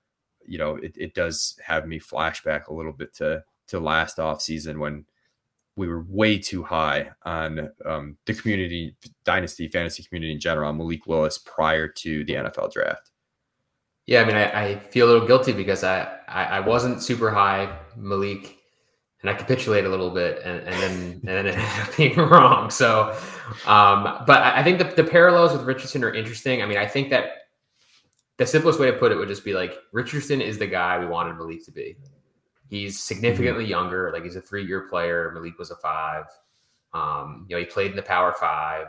you 0.47 0.57
know, 0.57 0.77
it, 0.77 0.97
it 0.97 1.15
does 1.15 1.59
have 1.63 1.87
me 1.87 2.01
flashback 2.01 2.69
a 2.69 2.75
little 2.75 2.93
bit 2.93 3.13
to 3.15 3.43
to 3.69 3.81
last 3.81 4.19
off 4.19 4.41
season 4.43 4.79
when 4.79 5.05
we 5.77 5.89
were 5.89 6.05
way 6.09 6.39
too 6.39 6.63
high 6.63 7.11
on 7.25 7.71
um, 7.85 8.17
the 8.27 8.35
community 8.35 8.97
dynasty 9.25 9.69
fantasy 9.69 10.03
community 10.05 10.33
in 10.33 10.41
general 10.41 10.73
Malik 10.73 11.07
Willis 11.07 11.39
prior 11.39 11.89
to 11.89 12.25
the 12.25 12.35
NFL 12.35 12.73
draft. 12.73 13.11
Yeah, 14.07 14.21
I 14.21 14.25
mean, 14.25 14.37
I, 14.37 14.65
I 14.65 14.79
feel 14.79 15.07
a 15.07 15.11
little 15.11 15.27
guilty 15.27 15.53
because 15.53 15.83
I, 15.83 16.19
I, 16.29 16.45
I 16.45 16.61
wasn't 16.61 17.03
super 17.03 17.31
high 17.31 17.75
Malik, 17.97 18.59
and 19.23 19.31
I 19.31 19.35
capitulate 19.35 19.87
a 19.87 19.89
little 19.89 20.11
bit, 20.11 20.43
and, 20.45 20.61
and 20.61 20.75
then 20.75 20.93
and 21.13 21.23
then 21.23 21.47
it 21.47 21.55
ended 21.57 21.89
up 21.89 21.97
being 21.97 22.17
wrong. 22.17 22.71
So, 22.71 23.17
um, 23.67 24.23
but 24.27 24.43
I 24.43 24.63
think 24.63 24.79
the, 24.79 24.85
the 24.85 25.05
parallels 25.05 25.53
with 25.53 25.63
Richardson 25.63 26.05
are 26.05 26.13
interesting. 26.13 26.63
I 26.63 26.67
mean, 26.67 26.79
I 26.79 26.87
think 26.87 27.11
that 27.11 27.45
the 28.37 28.47
simplest 28.47 28.79
way 28.79 28.91
to 28.91 28.97
put 28.97 29.11
it 29.11 29.17
would 29.17 29.29
just 29.29 29.45
be 29.45 29.55
like 29.55 29.75
Richardson 29.93 30.41
is 30.41 30.59
the 30.59 30.67
guy 30.67 30.99
we 30.99 31.07
wanted 31.07 31.37
Malik 31.37 31.65
to 31.65 31.73
be. 31.73 31.97
He's 32.75 32.99
significantly 32.99 33.63
mm-hmm. 33.63 33.71
younger. 33.71 34.11
Like 34.13 34.25
he's 34.25 34.35
a 34.35 34.41
three 34.41 34.67
year 34.67 34.89
player. 34.89 35.31
Malik 35.33 35.57
was 35.61 35.71
a 35.71 35.77
five. 35.77 36.25
Um, 36.93 37.47
you 37.49 37.55
know, 37.55 37.61
he 37.61 37.67
played 37.67 37.93
in 37.93 37.97
the 37.97 38.03
Power 38.03 38.33
Five. 38.33 38.89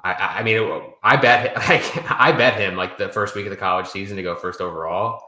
I, 0.00 0.38
I 0.40 0.42
mean, 0.42 0.82
I 1.04 1.16
bet 1.16 1.54
like 1.68 2.10
I 2.10 2.32
bet 2.32 2.58
him 2.58 2.74
like 2.74 2.98
the 2.98 3.08
first 3.08 3.36
week 3.36 3.46
of 3.46 3.50
the 3.50 3.56
college 3.56 3.86
season 3.86 4.16
to 4.16 4.22
go 4.24 4.34
first 4.34 4.60
overall 4.60 5.22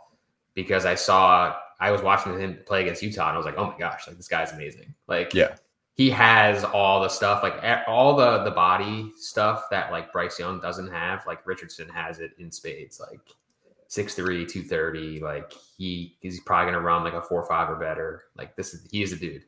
because 0.54 0.85
I 0.85 0.97
saw 0.97 1.54
I 1.78 1.92
was 1.92 2.02
watching 2.02 2.40
him 2.40 2.59
play 2.66 2.83
against 2.83 3.04
Utah 3.04 3.28
and 3.28 3.35
I 3.35 3.37
was 3.37 3.47
like, 3.47 3.57
oh 3.57 3.68
my 3.68 3.78
gosh, 3.78 4.09
like 4.09 4.16
this 4.16 4.26
guy's 4.26 4.50
amazing. 4.50 4.92
Like, 5.07 5.33
yeah, 5.33 5.54
he 5.95 6.11
has 6.11 6.64
all 6.64 7.00
the 7.00 7.09
stuff, 7.09 7.45
like 7.45 7.54
all 7.87 8.16
the 8.16 8.42
the 8.42 8.50
body 8.50 9.12
stuff 9.16 9.66
that 9.71 9.92
like 9.92 10.12
Bryce 10.12 10.40
Young 10.40 10.59
doesn't 10.59 10.88
have. 10.88 11.25
Like 11.25 11.47
Richardson 11.47 11.88
has 11.88 12.18
it 12.18 12.33
in 12.38 12.50
spades. 12.50 12.99
Like 12.99 13.21
6'3, 13.88 14.49
230. 14.49 15.21
Like 15.21 15.52
he 15.76 16.16
he's 16.21 16.40
probably 16.40 16.73
gonna 16.73 16.85
run 16.85 17.04
like 17.04 17.14
a 17.14 17.23
four 17.23 17.47
five 17.47 17.71
or 17.71 17.76
better. 17.76 18.25
Like 18.37 18.57
this 18.57 18.75
is 18.75 18.88
he 18.90 19.02
is 19.02 19.12
a 19.12 19.16
dude. 19.16 19.45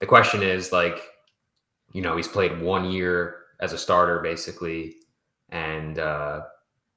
The 0.00 0.06
question 0.06 0.42
is 0.42 0.72
like, 0.72 1.00
you 1.92 2.02
know, 2.02 2.16
he's 2.16 2.28
played 2.28 2.60
one 2.60 2.90
year 2.90 3.36
as 3.60 3.72
a 3.72 3.78
starter 3.78 4.20
basically, 4.20 4.96
and 5.50 5.98
uh, 5.98 6.42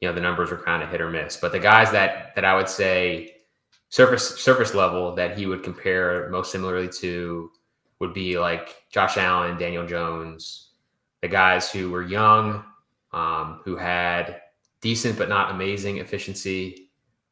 you 0.02 0.08
know, 0.08 0.14
the 0.14 0.22
numbers 0.22 0.52
are 0.52 0.58
kind 0.58 0.82
of 0.82 0.90
hit 0.90 1.02
or 1.02 1.10
miss. 1.10 1.38
But 1.38 1.52
the 1.52 1.60
guys 1.60 1.92
that 1.92 2.34
that 2.36 2.46
I 2.46 2.56
would 2.56 2.70
say 2.70 3.36
surface 3.90 4.40
surface 4.40 4.74
level 4.74 5.14
that 5.16 5.38
he 5.38 5.46
would 5.46 5.64
compare 5.64 6.30
most 6.30 6.52
similarly 6.52 6.90
to 6.90 7.52
would 8.00 8.14
be 8.14 8.38
like 8.38 8.84
Josh 8.92 9.18
Allen, 9.18 9.58
Daniel 9.58 9.86
Jones, 9.86 10.72
the 11.22 11.28
guys 11.28 11.72
who 11.72 11.90
were 11.90 12.04
young, 12.04 12.64
um, 13.12 13.62
who 13.64 13.76
had 13.76 14.42
decent 14.88 15.18
but 15.18 15.28
not 15.28 15.52
amazing 15.52 15.98
efficiency 15.98 16.90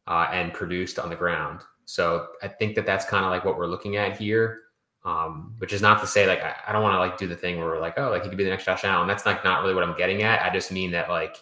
uh, 0.08 0.28
and 0.32 0.54
produced 0.54 1.00
on 1.00 1.10
the 1.10 1.16
ground. 1.16 1.62
So 1.86 2.28
I 2.44 2.50
think 2.50 2.76
that 2.76 2.86
that's 2.86 3.06
kind 3.06 3.24
of 3.24 3.32
like 3.32 3.46
what 3.46 3.58
we're 3.58 3.74
looking 3.76 3.96
at 3.96 4.18
here. 4.18 4.62
Um, 5.06 5.54
which 5.60 5.72
is 5.72 5.84
not 5.84 6.02
to 6.02 6.08
say 6.08 6.26
like 6.26 6.42
I, 6.42 6.56
I 6.68 6.72
don't 6.72 6.82
want 6.82 6.96
to 6.96 7.00
like 7.00 7.16
do 7.16 7.28
the 7.28 7.36
thing 7.36 7.60
where 7.60 7.68
we're 7.68 7.80
like, 7.80 7.94
oh, 7.98 8.10
like 8.10 8.24
he 8.24 8.30
could 8.30 8.40
be 8.40 8.44
the 8.44 8.50
next 8.50 8.66
Josh 8.66 8.84
Allen. 8.84 9.08
That's 9.08 9.24
like 9.24 9.44
not 9.44 9.62
really 9.62 9.76
what 9.76 9.84
I'm 9.84 9.96
getting 9.96 10.24
at. 10.24 10.42
I 10.42 10.52
just 10.52 10.72
mean 10.72 10.90
that 10.92 11.10
like 11.10 11.38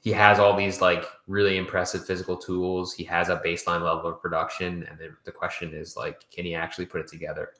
he 0.00 0.12
has 0.12 0.38
all 0.38 0.56
these 0.56 0.80
like 0.80 1.04
really 1.26 1.58
impressive 1.58 2.06
physical 2.06 2.36
tools. 2.36 2.94
He 2.94 3.02
has 3.04 3.30
a 3.30 3.42
baseline 3.44 3.82
level 3.82 4.06
of 4.06 4.22
production, 4.22 4.86
and 4.88 4.96
then 4.98 5.16
the 5.24 5.32
question 5.32 5.74
is 5.74 5.96
like, 5.96 6.24
can 6.30 6.44
he 6.44 6.54
actually 6.54 6.86
put 6.86 7.00
it 7.00 7.08
together? 7.08 7.50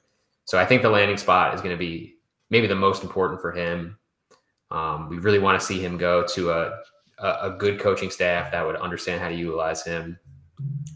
So 0.45 0.57
I 0.57 0.65
think 0.65 0.81
the 0.81 0.89
landing 0.89 1.17
spot 1.17 1.53
is 1.53 1.61
going 1.61 1.75
to 1.75 1.77
be 1.77 2.15
maybe 2.49 2.67
the 2.67 2.75
most 2.87 3.03
important 3.03 3.41
for 3.41 3.51
him. 3.51 3.99
Um, 4.71 5.09
we 5.09 5.17
really 5.17 5.39
want 5.39 5.59
to 5.59 5.65
see 5.65 5.79
him 5.83 5.97
go 5.97 6.25
to 6.35 6.51
a, 6.51 6.79
a, 7.21 7.37
a 7.43 7.55
good 7.57 7.79
coaching 7.79 8.09
staff 8.09 8.51
that 8.51 8.65
would 8.65 8.75
understand 8.75 9.21
how 9.21 9.29
to 9.29 9.35
utilize 9.35 9.83
him, 9.83 10.17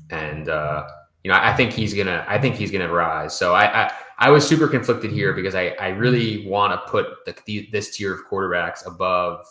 and 0.09 0.49
uh, 0.49 0.87
you 1.23 1.31
know 1.31 1.37
I 1.41 1.53
think 1.53 1.73
he's 1.73 1.93
gonna 1.93 2.25
I 2.27 2.39
think 2.39 2.55
he's 2.55 2.71
gonna 2.71 2.91
rise. 2.91 3.37
So 3.37 3.53
I 3.53 3.85
I, 3.85 3.91
I 4.19 4.29
was 4.29 4.47
super 4.47 4.67
conflicted 4.67 5.11
here 5.11 5.33
because 5.33 5.55
I 5.55 5.69
I 5.79 5.89
really 5.89 6.47
want 6.47 6.73
to 6.73 6.91
put 6.91 7.07
the, 7.45 7.69
this 7.71 7.95
tier 7.95 8.13
of 8.13 8.25
quarterbacks 8.25 8.85
above 8.85 9.45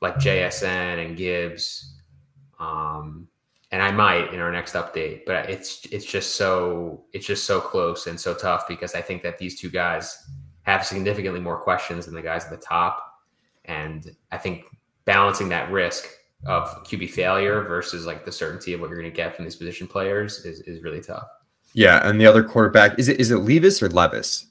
like 0.00 0.16
JSN 0.16 1.04
and 1.04 1.16
Gibbs. 1.16 1.94
Um, 2.58 3.28
and 3.70 3.82
I 3.82 3.90
might 3.90 4.32
in 4.32 4.40
our 4.40 4.50
next 4.50 4.74
update, 4.74 5.22
but 5.26 5.50
it's 5.50 5.84
it's 5.86 6.04
just 6.04 6.36
so 6.36 7.04
it's 7.12 7.26
just 7.26 7.44
so 7.44 7.60
close 7.60 8.06
and 8.06 8.18
so 8.18 8.34
tough 8.34 8.66
because 8.66 8.94
I 8.94 9.02
think 9.02 9.22
that 9.22 9.38
these 9.38 9.60
two 9.60 9.70
guys 9.70 10.30
have 10.62 10.84
significantly 10.86 11.40
more 11.40 11.60
questions 11.60 12.06
than 12.06 12.14
the 12.14 12.22
guys 12.22 12.44
at 12.44 12.50
the 12.50 12.56
top, 12.56 13.02
and 13.66 14.16
I 14.32 14.38
think 14.38 14.64
balancing 15.08 15.48
that 15.48 15.70
risk 15.72 16.06
of 16.46 16.68
QB 16.84 17.10
failure 17.10 17.62
versus 17.62 18.04
like 18.04 18.26
the 18.26 18.30
certainty 18.30 18.74
of 18.74 18.80
what 18.80 18.90
you're 18.90 19.00
going 19.00 19.10
to 19.10 19.16
get 19.16 19.34
from 19.34 19.46
these 19.46 19.56
position 19.56 19.88
players 19.88 20.44
is 20.44 20.60
is 20.60 20.82
really 20.82 21.00
tough. 21.00 21.26
Yeah, 21.72 22.06
and 22.06 22.20
the 22.20 22.26
other 22.26 22.44
quarterback 22.44 22.98
is 22.98 23.08
it 23.08 23.18
is 23.18 23.30
it 23.30 23.38
Levis 23.38 23.82
or 23.82 23.88
Levis? 23.88 24.44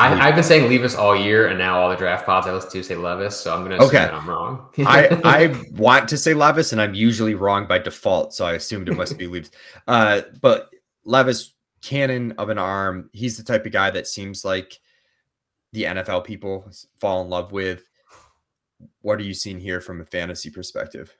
I, 0.00 0.14
have 0.14 0.36
been 0.36 0.44
saying 0.44 0.68
Levis 0.68 0.94
all 0.94 1.16
year, 1.16 1.48
and 1.48 1.58
now 1.58 1.80
all 1.80 1.90
the 1.90 1.96
draft 1.96 2.24
pods 2.24 2.46
I 2.46 2.52
listen 2.52 2.70
to 2.70 2.84
say 2.84 2.94
Levis, 2.94 3.40
so 3.40 3.52
I'm 3.52 3.64
going 3.64 3.76
to 3.76 3.84
okay. 3.84 4.04
I'm 4.04 4.28
wrong. 4.28 4.68
I, 4.78 5.08
I 5.24 5.64
want 5.72 6.08
to 6.10 6.16
say 6.16 6.34
Levis, 6.34 6.70
and 6.70 6.80
I'm 6.80 6.94
usually 6.94 7.34
wrong 7.34 7.66
by 7.66 7.78
default, 7.78 8.32
so 8.32 8.46
I 8.46 8.52
assumed 8.52 8.88
it 8.88 8.94
must 8.94 9.18
be 9.18 9.26
Levis. 9.32 9.50
Uh, 9.88 10.20
but 10.40 10.70
Levis, 11.04 11.54
cannon 11.82 12.32
of 12.38 12.48
an 12.48 12.58
arm, 12.58 13.10
he's 13.12 13.36
the 13.36 13.42
type 13.42 13.66
of 13.66 13.72
guy 13.72 13.90
that 13.90 14.06
seems 14.06 14.44
like 14.44 14.78
the 15.72 15.84
NFL 15.84 16.24
people 16.24 16.70
fall 17.00 17.22
in 17.22 17.28
love 17.28 17.50
with. 17.50 17.82
What 19.02 19.18
are 19.18 19.24
you 19.24 19.34
seeing 19.34 19.60
here 19.60 19.80
from 19.80 20.00
a 20.00 20.04
fantasy 20.04 20.50
perspective? 20.50 21.16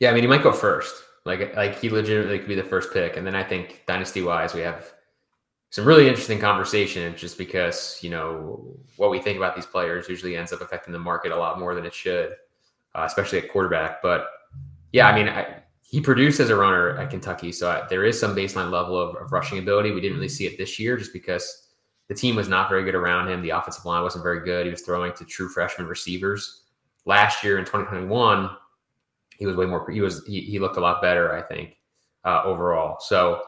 Yeah, 0.00 0.10
I 0.10 0.14
mean, 0.14 0.22
he 0.22 0.28
might 0.28 0.42
go 0.42 0.52
first. 0.52 1.02
Like, 1.24 1.56
like 1.56 1.78
he 1.78 1.88
legitimately 1.88 2.40
could 2.40 2.48
be 2.48 2.54
the 2.54 2.62
first 2.62 2.92
pick, 2.92 3.16
and 3.16 3.26
then 3.26 3.34
I 3.34 3.42
think 3.42 3.82
dynasty 3.86 4.22
wise, 4.22 4.52
we 4.52 4.60
have 4.60 4.92
some 5.74 5.84
really 5.84 6.06
interesting 6.06 6.38
conversation 6.38 7.16
just 7.16 7.36
because 7.36 7.98
you 8.00 8.08
know 8.08 8.76
what 8.96 9.10
we 9.10 9.20
think 9.20 9.36
about 9.36 9.56
these 9.56 9.66
players 9.66 10.08
usually 10.08 10.36
ends 10.36 10.52
up 10.52 10.60
affecting 10.60 10.92
the 10.92 10.98
market 11.00 11.32
a 11.32 11.36
lot 11.36 11.58
more 11.58 11.74
than 11.74 11.84
it 11.84 11.92
should 11.92 12.30
uh, 12.94 13.02
especially 13.04 13.38
at 13.38 13.50
quarterback 13.50 14.00
but 14.00 14.28
yeah 14.92 15.08
i 15.08 15.12
mean 15.12 15.28
I, 15.28 15.62
he 15.82 16.00
produced 16.00 16.38
as 16.38 16.50
a 16.50 16.54
runner 16.54 16.96
at 16.96 17.10
kentucky 17.10 17.50
so 17.50 17.68
I, 17.68 17.88
there 17.88 18.04
is 18.04 18.20
some 18.20 18.36
baseline 18.36 18.70
level 18.70 18.96
of, 18.96 19.16
of, 19.16 19.32
rushing 19.32 19.58
ability 19.58 19.90
we 19.90 20.00
didn't 20.00 20.18
really 20.18 20.28
see 20.28 20.46
it 20.46 20.56
this 20.56 20.78
year 20.78 20.96
just 20.96 21.12
because 21.12 21.63
the 22.08 22.14
team 22.14 22.36
was 22.36 22.48
not 22.48 22.68
very 22.68 22.84
good 22.84 22.94
around 22.94 23.28
him 23.28 23.42
the 23.42 23.50
offensive 23.50 23.84
line 23.84 24.02
wasn't 24.02 24.22
very 24.22 24.44
good 24.44 24.66
he 24.66 24.70
was 24.70 24.82
throwing 24.82 25.12
to 25.12 25.24
true 25.24 25.48
freshman 25.48 25.86
receivers 25.86 26.62
last 27.04 27.42
year 27.44 27.58
in 27.58 27.64
2021 27.64 28.50
he 29.38 29.46
was 29.46 29.56
way 29.56 29.66
more 29.66 29.90
he 29.90 30.00
was 30.00 30.24
he, 30.26 30.40
he 30.40 30.58
looked 30.58 30.76
a 30.76 30.80
lot 30.80 31.02
better 31.02 31.34
i 31.34 31.42
think 31.42 31.76
uh, 32.24 32.42
overall 32.44 32.98
so 33.00 33.42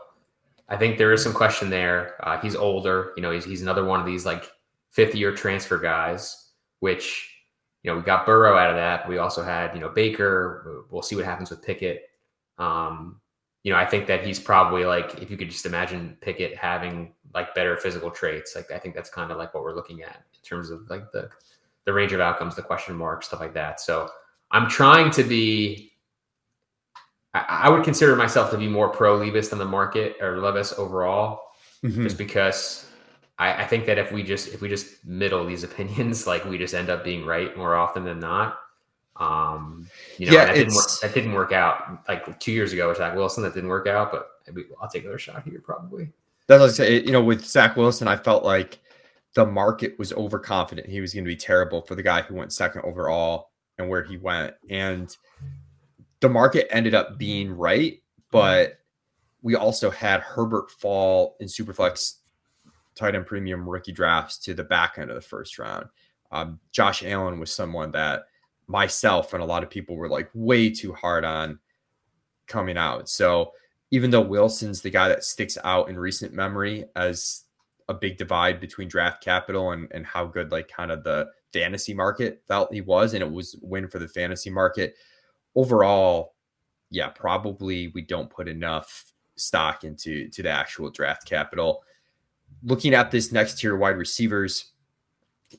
I 0.69 0.77
think 0.77 0.99
there 0.99 1.13
is 1.13 1.23
some 1.23 1.33
question 1.33 1.71
there. 1.71 2.15
Uh, 2.27 2.41
he's 2.41 2.57
older. 2.57 3.13
You 3.17 3.23
know, 3.23 3.31
he's, 3.31 3.45
he's 3.45 3.63
another 3.63 3.85
one 3.85 4.01
of 4.01 4.07
these 4.07 4.27
like 4.27 4.51
fifth 4.91 5.15
year 5.15 5.33
transfer 5.33 5.79
guys, 5.79 6.51
which, 6.81 7.35
you 7.83 7.91
know, 7.91 7.97
we 7.97 8.03
got 8.03 8.27
Burrow 8.27 8.57
out 8.57 8.71
of 8.71 8.77
that. 8.77 9.09
We 9.09 9.19
also 9.19 9.45
had, 9.45 9.75
you 9.75 9.81
know, 9.81 9.89
Baker. 9.89 10.85
We'll 10.91 11.03
see 11.03 11.15
what 11.15 11.25
happens 11.25 11.51
with 11.51 11.63
Pickett. 11.63 12.11
Um, 12.59 13.21
you 13.67 13.73
know, 13.73 13.79
I 13.79 13.85
think 13.85 14.07
that 14.07 14.25
he's 14.25 14.39
probably 14.39 14.85
like, 14.85 15.21
if 15.21 15.29
you 15.29 15.37
could 15.37 15.51
just 15.51 15.67
imagine 15.67 16.17
Pickett 16.21 16.57
having 16.57 17.13
like 17.35 17.53
better 17.53 17.77
physical 17.77 18.13
traits, 18.13 18.55
like 18.55 18.71
I 18.71 18.79
think 18.79 18.95
that's 18.95 19.11
kind 19.11 19.33
of 19.33 19.39
like 19.39 19.55
what 19.55 19.65
we're 19.65 19.75
looking 19.75 20.05
at 20.05 20.23
in 20.33 20.41
terms 20.45 20.71
of 20.71 20.89
like 20.89 21.11
the, 21.11 21.29
the 21.85 21.93
range 21.93 22.13
of 22.13 22.21
outcomes, 22.21 22.55
the 22.55 22.63
question 22.63 22.95
marks, 22.95 23.27
stuff 23.27 23.41
like 23.41 23.55
that. 23.55 23.81
So 23.81 24.09
I'm 24.53 24.69
trying 24.69 25.11
to 25.11 25.25
be 25.25 25.95
I, 27.35 27.69
would 27.69 27.83
consider 27.83 28.15
myself 28.15 28.53
to 28.53 28.57
be 28.57 28.69
more 28.69 28.89
pro 28.89 29.17
Levis 29.17 29.49
than 29.49 29.59
the 29.59 29.65
market 29.65 30.15
or 30.21 30.39
Levis 30.39 30.73
overall, 30.79 31.43
mm-hmm. 31.85 32.05
just 32.05 32.17
because 32.17 32.87
I, 33.37 33.65
I, 33.65 33.67
think 33.67 33.87
that 33.87 33.99
if 33.99 34.13
we 34.13 34.23
just 34.23 34.55
if 34.55 34.61
we 34.61 34.69
just 34.69 35.05
middle 35.05 35.45
these 35.45 35.65
opinions, 35.65 36.25
like 36.29 36.45
we 36.45 36.57
just 36.57 36.73
end 36.73 36.89
up 36.89 37.03
being 37.03 37.27
right 37.27 37.55
more 37.57 37.75
often 37.75 38.05
than 38.05 38.21
not. 38.21 38.59
Um, 39.19 39.89
you 40.19 40.27
know, 40.27 40.33
yeah, 40.33 40.47
that 40.47 40.55
didn't, 40.55 40.75
work, 40.75 40.87
that 41.03 41.15
didn't 41.15 41.33
work 41.33 41.53
out 41.53 42.01
like 42.09 42.39
two 42.39 42.53
years 42.53 42.73
ago 42.73 42.89
with 42.89 42.99
Zach 42.99 43.15
Wilson. 43.15 43.43
That 43.43 43.55
didn't 43.55 43.71
work 43.71 43.87
out, 43.87 44.13
but 44.13 44.29
I'll 44.81 44.89
take 44.89 45.05
another 45.05 45.19
shot 45.19 45.43
here 45.45 45.61
probably. 45.65 46.11
That's 46.47 46.61
what 46.61 46.71
I 46.71 46.73
say. 46.73 47.03
You 47.03 47.13
know, 47.13 47.23
with 47.23 47.45
Zach 47.45 47.77
Wilson, 47.77 48.09
I 48.09 48.17
felt 48.17 48.45
like 48.45 48.79
the 49.35 49.47
market 49.47 49.99
was 49.99 50.13
overconfident 50.15 50.89
he 50.89 51.01
was 51.01 51.13
going 51.13 51.25
to 51.25 51.29
be 51.29 51.37
terrible 51.37 51.83
for 51.83 51.95
the 51.95 52.03
guy 52.03 52.23
who 52.23 52.35
went 52.35 52.53
second 52.53 52.83
overall 52.83 53.51
and 53.79 53.89
where 53.89 54.03
he 54.03 54.17
went. 54.17 54.55
And 54.71 55.15
the 56.21 56.29
market 56.29 56.67
ended 56.75 56.95
up 56.95 57.19
being 57.19 57.51
right, 57.53 58.03
but 58.31 58.79
we 59.43 59.55
also 59.55 59.91
had 59.91 60.21
Herbert 60.21 60.71
fall 60.71 61.37
in 61.41 61.49
Superflex 61.49 62.15
tight 62.95 63.15
end 63.15 63.27
premium 63.27 63.69
rookie 63.69 63.93
drafts 63.93 64.39
to 64.39 64.55
the 64.55 64.65
back 64.65 64.97
end 64.99 65.11
of 65.11 65.17
the 65.17 65.21
first 65.21 65.59
round. 65.59 65.87
Um, 66.33 66.59
Josh 66.73 67.05
Allen 67.05 67.39
was 67.39 67.55
someone 67.55 67.93
that 67.93 68.25
myself 68.67 69.33
and 69.33 69.43
a 69.43 69.47
lot 69.47 69.63
of 69.63 69.71
people 69.71 69.97
were 69.97 70.09
like 70.09 70.29
way 70.35 70.71
too 70.71 70.93
hard 70.93 71.25
on 71.25 71.59
coming 72.47 72.77
out. 72.77 73.09
So 73.09 73.53
even 73.91 74.11
though 74.11 74.21
Wilson's 74.21 74.83
the 74.83 74.91
guy 74.91 75.09
that 75.09 75.25
sticks 75.25 75.57
out 75.63 75.89
in 75.89 75.99
recent 75.99 76.33
memory 76.33 76.85
as 76.97 77.45
a 77.89 77.95
big 77.95 78.17
divide 78.17 78.61
between 78.61 78.89
draft 78.89 79.23
capital 79.23 79.71
and, 79.71 79.89
and 79.93 80.05
how 80.05 80.25
good 80.27 80.51
like 80.51 80.69
kind 80.69 80.91
of 80.91 81.05
the 81.05 81.29
fantasy 81.53 81.95
market 81.95 82.43
felt 82.49 82.73
he 82.73 82.81
was, 82.81 83.15
and 83.15 83.23
it 83.23 83.31
was 83.31 83.57
win 83.63 83.89
for 83.89 83.99
the 83.99 84.09
fantasy 84.09 84.51
market 84.51 84.97
overall, 85.57 86.35
yeah, 86.91 87.09
probably 87.09 87.89
we 87.89 88.03
don't 88.03 88.31
put 88.31 88.47
enough 88.47 89.13
stock 89.37 89.83
into 89.85 90.29
to 90.31 90.43
the 90.43 90.51
actual 90.51 90.91
draft 90.91 91.27
capital. 91.27 91.83
Looking 92.63 92.95
at 92.95 93.11
this 93.11 93.33
next 93.33 93.59
tier 93.59 93.77
wide 93.77 93.97
receivers, 93.97 94.73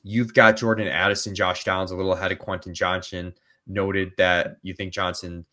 you've 0.02 0.34
got 0.34 0.56
Jordan 0.56 0.88
Addison, 0.88 1.34
Josh 1.34 1.64
Downs 1.64 1.90
a 1.90 1.96
little 1.96 2.12
ahead 2.12 2.32
of 2.32 2.38
Quentin 2.38 2.74
Johnston. 2.74 3.34
Noted 3.66 4.12
that 4.16 4.56
you 4.62 4.72
think 4.72 4.92
Johnston 4.92 5.44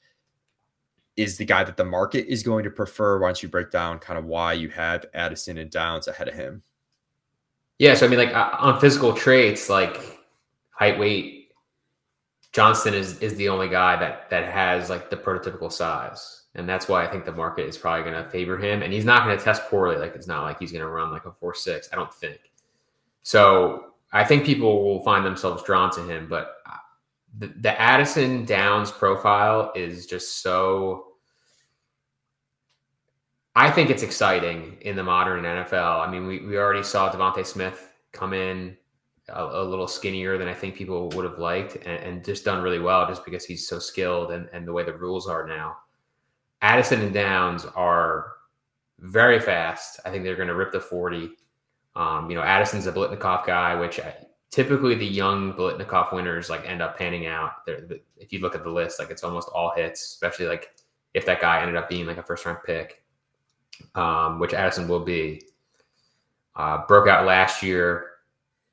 is 1.17 1.37
the 1.37 1.45
guy 1.45 1.63
that 1.63 1.77
the 1.77 1.85
market 1.85 2.27
is 2.27 2.43
going 2.43 2.63
to 2.63 2.69
prefer. 2.69 3.19
Why 3.19 3.27
don't 3.27 3.43
you 3.43 3.49
break 3.49 3.71
down 3.71 3.99
kind 3.99 4.19
of 4.19 4.25
why 4.25 4.53
you 4.53 4.69
have 4.69 5.05
Addison 5.13 5.57
and 5.57 5.69
Downs 5.69 6.07
ahead 6.07 6.27
of 6.27 6.33
him? 6.33 6.63
Yeah, 7.79 7.93
so 7.93 8.05
I 8.05 8.09
mean, 8.09 8.19
like 8.19 8.33
uh, 8.33 8.55
on 8.57 8.79
physical 8.79 9.13
traits, 9.13 9.69
like 9.69 10.21
height, 10.71 10.97
weight, 10.97 11.51
Johnston 12.53 12.93
is 12.93 13.19
is 13.19 13.35
the 13.35 13.49
only 13.49 13.67
guy 13.67 13.97
that 13.97 14.29
that 14.29 14.45
has 14.45 14.89
like 14.89 15.09
the 15.09 15.17
prototypical 15.17 15.71
size, 15.71 16.43
and 16.55 16.69
that's 16.69 16.87
why 16.87 17.05
I 17.05 17.11
think 17.11 17.25
the 17.25 17.33
market 17.33 17.67
is 17.67 17.77
probably 17.77 18.09
going 18.09 18.23
to 18.23 18.29
favor 18.29 18.57
him. 18.57 18.81
And 18.81 18.93
he's 18.93 19.03
not 19.03 19.25
going 19.25 19.37
to 19.37 19.43
test 19.43 19.63
poorly. 19.63 19.97
Like 19.97 20.15
it's 20.15 20.27
not 20.27 20.43
like 20.43 20.59
he's 20.59 20.71
going 20.71 20.83
to 20.83 20.89
run 20.89 21.11
like 21.11 21.25
a 21.25 21.33
four 21.33 21.53
six. 21.53 21.89
I 21.91 21.97
don't 21.97 22.13
think. 22.13 22.39
So 23.23 23.84
I 24.15 24.23
think 24.23 24.45
people 24.45 24.81
will 24.81 25.01
find 25.01 25.25
themselves 25.25 25.61
drawn 25.63 25.91
to 25.91 26.01
him, 26.01 26.27
but 26.29 26.55
uh, 26.65 26.77
the, 27.37 27.47
the 27.47 27.81
Addison 27.81 28.45
Downs 28.45 28.89
profile 28.89 29.73
is 29.75 30.05
just 30.05 30.41
so. 30.41 31.07
I 33.57 33.69
think 33.69 33.89
it's 33.89 34.03
exciting 34.03 34.77
in 34.81 34.95
the 34.95 35.03
modern 35.03 35.43
NFL. 35.43 36.07
I 36.07 36.09
mean, 36.09 36.27
we, 36.27 36.45
we 36.45 36.57
already 36.57 36.83
saw 36.83 37.11
DeVonta 37.11 37.45
Smith 37.45 37.93
come 38.13 38.31
in 38.31 38.77
a, 39.27 39.43
a, 39.43 39.63
little 39.63 39.87
skinnier 39.87 40.37
than 40.37 40.47
I 40.47 40.53
think 40.53 40.75
people 40.75 41.09
would 41.09 41.25
have 41.25 41.39
liked 41.39 41.75
and, 41.85 42.03
and, 42.03 42.25
just 42.25 42.45
done 42.45 42.61
really 42.61 42.79
well 42.79 43.07
just 43.07 43.25
because 43.25 43.45
he's 43.45 43.67
so 43.67 43.79
skilled 43.79 44.31
and, 44.31 44.49
and 44.53 44.67
the 44.67 44.73
way 44.73 44.83
the 44.83 44.93
rules 44.93 45.27
are 45.27 45.45
now. 45.45 45.77
Addison 46.61 47.01
and 47.01 47.13
Downs 47.13 47.65
are 47.75 48.33
very 48.99 49.39
fast. 49.39 49.99
I 50.05 50.09
think 50.09 50.23
they're 50.23 50.35
going 50.35 50.49
to 50.49 50.55
rip 50.55 50.71
the 50.71 50.79
40. 50.79 51.31
Um, 51.95 52.29
you 52.29 52.35
know, 52.35 52.43
Addison's 52.43 52.87
a 52.87 52.91
Biletnikoff 52.91 53.45
guy, 53.45 53.75
which 53.75 53.99
I, 53.99 54.13
typically 54.51 54.95
the 54.95 55.05
young 55.05 55.53
Biletnikoff 55.53 56.13
winners 56.13 56.49
like 56.49 56.67
end 56.67 56.81
up 56.81 56.97
panning 56.97 57.27
out. 57.27 57.65
They're, 57.65 57.87
if 58.17 58.31
you 58.31 58.39
look 58.39 58.55
at 58.55 58.63
the 58.63 58.69
list, 58.69 58.99
like 58.99 59.09
it's 59.09 59.23
almost 59.23 59.49
all 59.53 59.73
hits, 59.75 60.01
especially 60.01 60.47
like 60.47 60.75
if 61.13 61.25
that 61.25 61.41
guy 61.41 61.61
ended 61.61 61.75
up 61.75 61.89
being 61.89 62.05
like 62.05 62.17
a 62.17 62.23
first 62.23 62.45
round 62.45 62.59
pick, 62.65 63.03
um, 63.95 64.39
which 64.39 64.53
Addison 64.53 64.87
will 64.87 65.03
be. 65.03 65.41
Uh, 66.57 66.85
broke 66.87 67.09
out 67.09 67.25
last 67.25 67.61
year 67.61 68.11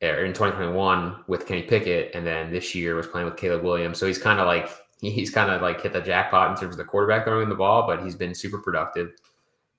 er, 0.04 0.24
in 0.24 0.32
2021 0.32 1.24
with 1.26 1.48
Kenny 1.48 1.62
Pickett, 1.62 2.14
and 2.14 2.24
then 2.24 2.52
this 2.52 2.76
year 2.76 2.94
was 2.94 3.08
playing 3.08 3.26
with 3.26 3.36
Caleb 3.36 3.64
Williams. 3.64 3.98
So 3.98 4.06
he's 4.06 4.18
kind 4.18 4.38
of 4.38 4.46
like 4.46 4.70
he's 5.00 5.30
kind 5.30 5.50
of 5.50 5.60
like 5.62 5.80
hit 5.80 5.92
the 5.92 6.00
jackpot 6.00 6.52
in 6.52 6.56
terms 6.56 6.74
of 6.74 6.78
the 6.78 6.84
quarterback 6.84 7.24
throwing 7.24 7.48
the 7.48 7.56
ball, 7.56 7.86
but 7.88 8.04
he's 8.04 8.14
been 8.14 8.36
super 8.36 8.58
productive. 8.58 9.14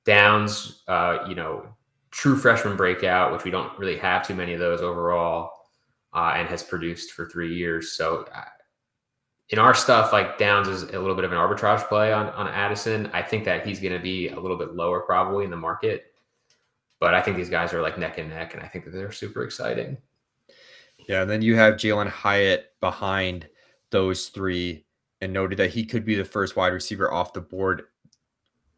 Downs, 0.03 0.83
uh, 0.89 1.19
you 1.29 1.35
know, 1.35 1.65
true 2.13 2.37
freshman 2.37 2.77
breakout, 2.77 3.31
which 3.33 3.43
we 3.43 3.49
don't 3.49 3.77
really 3.79 3.97
have 3.97 4.25
too 4.25 4.35
many 4.35 4.53
of 4.53 4.59
those 4.59 4.81
overall, 4.81 5.51
uh, 6.13 6.33
and 6.35 6.47
has 6.47 6.61
produced 6.61 7.11
for 7.11 7.25
three 7.25 7.55
years. 7.55 7.93
So 7.93 8.27
uh, 8.33 8.43
in 9.49 9.57
our 9.57 9.73
stuff, 9.73 10.13
like 10.13 10.37
Downs 10.37 10.67
is 10.67 10.83
a 10.83 10.99
little 10.99 11.15
bit 11.15 11.25
of 11.25 11.31
an 11.31 11.39
arbitrage 11.39 11.87
play 11.87 12.13
on, 12.13 12.27
on 12.29 12.47
Addison. 12.47 13.09
I 13.13 13.23
think 13.23 13.43
that 13.45 13.65
he's 13.65 13.79
going 13.79 13.93
to 13.93 13.99
be 13.99 14.29
a 14.29 14.39
little 14.39 14.57
bit 14.57 14.75
lower 14.75 15.01
probably 15.01 15.43
in 15.43 15.49
the 15.49 15.57
market, 15.57 16.13
but 16.99 17.15
I 17.15 17.21
think 17.21 17.35
these 17.35 17.49
guys 17.49 17.73
are 17.73 17.81
like 17.81 17.97
neck 17.97 18.19
and 18.19 18.29
neck, 18.29 18.53
and 18.53 18.63
I 18.63 18.67
think 18.67 18.85
that 18.85 18.91
they're 18.91 19.11
super 19.11 19.43
exciting. 19.43 19.97
Yeah, 21.09 21.23
and 21.23 21.29
then 21.29 21.41
you 21.41 21.55
have 21.55 21.73
Jalin 21.73 22.07
Hyatt 22.07 22.73
behind 22.79 23.49
those 23.89 24.27
three 24.27 24.85
and 25.19 25.33
noted 25.33 25.57
that 25.57 25.71
he 25.71 25.83
could 25.83 26.05
be 26.05 26.15
the 26.15 26.23
first 26.23 26.55
wide 26.55 26.73
receiver 26.73 27.11
off 27.11 27.33
the 27.33 27.41
board. 27.41 27.83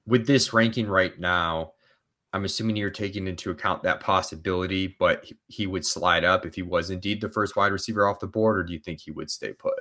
With 0.08 0.26
this 0.26 0.54
ranking 0.54 0.88
right 0.88 1.19
now, 1.19 1.74
I'm 2.36 2.43
assuming 2.43 2.76
you're 2.76 2.89
taking 2.89 3.28
into 3.28 3.50
account 3.50 3.84
that 3.84 4.02
possibility, 4.02 4.95
but 5.00 5.32
he 5.48 5.67
would 5.67 5.86
slide 5.86 6.26
up 6.26 6.45
if 6.45 6.56
he 6.56 6.62
was 6.62 6.89
indeed 6.89 7.21
the 7.21 7.30
first 7.30 7.56
wide 7.56 7.71
receiver 7.71 8.08
off 8.08 8.19
the 8.19 8.28
board, 8.28 8.58
or 8.58 8.63
do 8.63 8.74
you 8.74 8.80
think 8.80 9.00
he 9.00 9.12
would 9.12 9.32
stay 9.32 9.54
put? 9.54 9.80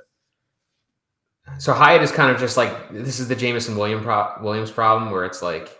So 1.57 1.73
Hyatt 1.73 2.01
is 2.01 2.11
kind 2.11 2.31
of 2.31 2.39
just 2.39 2.55
like 2.55 2.91
this 2.91 3.19
is 3.19 3.27
the 3.27 3.35
Jameson 3.35 3.75
William 3.75 4.01
pro- 4.01 4.41
Williams 4.41 4.71
problem, 4.71 5.11
where 5.11 5.25
it's 5.25 5.41
like 5.41 5.77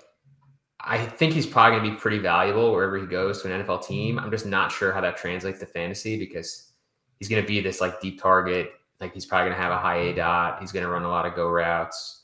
I 0.81 1.05
think 1.05 1.33
he's 1.33 1.47
probably 1.47 1.79
going 1.79 1.89
to 1.89 1.95
be 1.95 2.01
pretty 2.01 2.19
valuable 2.19 2.73
wherever 2.73 2.97
he 2.97 3.05
goes 3.05 3.41
to 3.41 3.53
an 3.53 3.63
NFL 3.63 3.87
team. 3.87 4.19
I'm 4.19 4.29
just 4.29 4.45
not 4.45 4.71
sure 4.71 4.91
how 4.91 4.99
that 5.01 5.15
translates 5.15 5.59
to 5.59 5.65
fantasy 5.65 6.19
because 6.19 6.73
he's 7.19 7.29
going 7.29 7.41
to 7.41 7.47
be 7.47 7.61
this 7.61 7.79
like 7.79 8.01
deep 8.01 8.21
target 8.21 8.71
like 8.99 9.13
he's 9.13 9.25
probably 9.25 9.49
going 9.49 9.57
to 9.57 9.63
have 9.63 9.71
a 9.71 9.77
high 9.77 9.97
A 9.97 10.13
dot. 10.13 10.59
He's 10.59 10.71
going 10.71 10.85
to 10.85 10.91
run 10.91 11.03
a 11.03 11.09
lot 11.09 11.25
of 11.25 11.35
go 11.35 11.47
routes, 11.49 12.23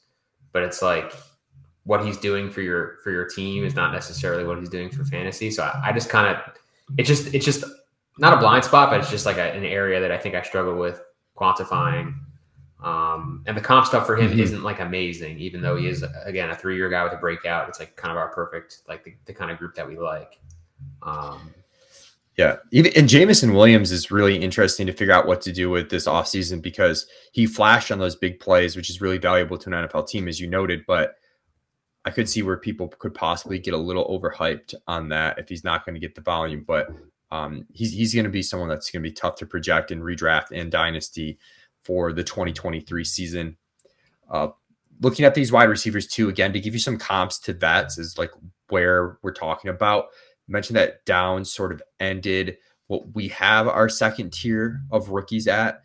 but 0.51 0.63
it's 0.63 0.81
like 0.81 1.13
what 1.83 2.05
he's 2.05 2.17
doing 2.17 2.49
for 2.49 2.61
your 2.61 2.97
for 3.03 3.11
your 3.11 3.25
team 3.25 3.63
is 3.63 3.75
not 3.75 3.91
necessarily 3.91 4.43
what 4.43 4.59
he's 4.59 4.69
doing 4.69 4.89
for 4.89 5.03
fantasy. 5.03 5.51
So 5.51 5.63
I, 5.63 5.89
I 5.89 5.93
just 5.93 6.09
kind 6.09 6.35
of 6.35 6.53
it's 6.97 7.07
just 7.07 7.33
it's 7.33 7.45
just 7.45 7.63
not 8.17 8.33
a 8.33 8.37
blind 8.37 8.63
spot, 8.63 8.89
but 8.89 8.99
it's 8.99 9.09
just 9.09 9.25
like 9.25 9.37
a, 9.37 9.53
an 9.53 9.63
area 9.63 9.99
that 9.99 10.11
I 10.11 10.17
think 10.17 10.35
I 10.35 10.41
struggle 10.43 10.75
with 10.75 11.01
quantifying. 11.35 12.15
Um, 12.83 13.43
and 13.45 13.55
the 13.55 13.61
comp 13.61 13.85
stuff 13.85 14.07
for 14.07 14.17
him 14.17 14.31
mm-hmm. 14.31 14.39
isn't 14.39 14.63
like 14.63 14.79
amazing, 14.79 15.37
even 15.39 15.61
though 15.61 15.75
he 15.75 15.87
is 15.87 16.03
again 16.25 16.49
a 16.49 16.55
three 16.55 16.75
year 16.75 16.89
guy 16.89 17.03
with 17.03 17.13
a 17.13 17.17
breakout. 17.17 17.69
It's 17.69 17.79
like 17.79 17.95
kind 17.95 18.11
of 18.11 18.17
our 18.17 18.29
perfect 18.29 18.81
like 18.87 19.03
the, 19.03 19.13
the 19.25 19.33
kind 19.33 19.51
of 19.51 19.57
group 19.57 19.75
that 19.75 19.87
we 19.87 19.97
like. 19.97 20.39
Um, 21.03 21.53
yeah. 22.37 22.57
Even, 22.71 22.91
and 22.95 23.09
Jameson 23.09 23.53
Williams 23.53 23.91
is 23.91 24.09
really 24.09 24.37
interesting 24.37 24.87
to 24.87 24.93
figure 24.93 25.13
out 25.13 25.27
what 25.27 25.41
to 25.41 25.51
do 25.51 25.69
with 25.69 25.89
this 25.89 26.07
offseason 26.07 26.61
because 26.61 27.05
he 27.33 27.45
flashed 27.45 27.91
on 27.91 27.99
those 27.99 28.15
big 28.15 28.39
plays, 28.39 28.75
which 28.75 28.89
is 28.89 29.01
really 29.01 29.17
valuable 29.17 29.57
to 29.57 29.69
an 29.69 29.87
NFL 29.87 30.07
team, 30.07 30.27
as 30.27 30.39
you 30.39 30.47
noted. 30.47 30.85
But 30.87 31.17
I 32.05 32.11
could 32.11 32.29
see 32.29 32.41
where 32.41 32.57
people 32.57 32.87
could 32.87 33.13
possibly 33.13 33.59
get 33.59 33.73
a 33.73 33.77
little 33.77 34.07
overhyped 34.07 34.73
on 34.87 35.09
that 35.09 35.37
if 35.37 35.49
he's 35.49 35.63
not 35.63 35.85
going 35.85 35.93
to 35.93 35.99
get 35.99 36.15
the 36.15 36.21
volume. 36.21 36.63
But 36.65 36.89
um, 37.29 37.65
he's, 37.71 37.93
he's 37.93 38.13
going 38.13 38.25
to 38.25 38.31
be 38.31 38.41
someone 38.41 38.69
that's 38.69 38.89
going 38.89 39.03
to 39.03 39.09
be 39.09 39.13
tough 39.13 39.35
to 39.35 39.45
project 39.45 39.91
in 39.91 40.01
redraft 40.01 40.47
and 40.51 40.71
dynasty 40.71 41.37
for 41.83 42.11
the 42.11 42.23
2023 42.23 43.03
season. 43.03 43.57
Uh, 44.29 44.49
looking 44.99 45.25
at 45.25 45.35
these 45.35 45.51
wide 45.51 45.69
receivers 45.69 46.07
too, 46.07 46.29
again, 46.29 46.53
to 46.53 46.59
give 46.59 46.73
you 46.73 46.79
some 46.79 46.97
comps 46.97 47.39
to 47.39 47.53
vets 47.53 47.97
is 47.97 48.17
like 48.17 48.31
where 48.69 49.17
we're 49.21 49.33
talking 49.33 49.69
about 49.69 50.05
mentioned 50.51 50.77
that 50.77 51.05
Downs 51.05 51.51
sort 51.51 51.71
of 51.71 51.81
ended 51.99 52.57
what 52.87 53.15
we 53.15 53.29
have 53.29 53.67
our 53.67 53.89
second 53.89 54.33
tier 54.33 54.81
of 54.91 55.09
rookies 55.09 55.47
at, 55.47 55.81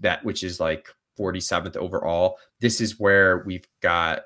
that 0.00 0.24
which 0.24 0.42
is 0.42 0.58
like 0.58 0.88
47th 1.18 1.76
overall. 1.76 2.38
This 2.60 2.80
is 2.80 2.98
where 2.98 3.44
we've 3.46 3.66
got 3.80 4.22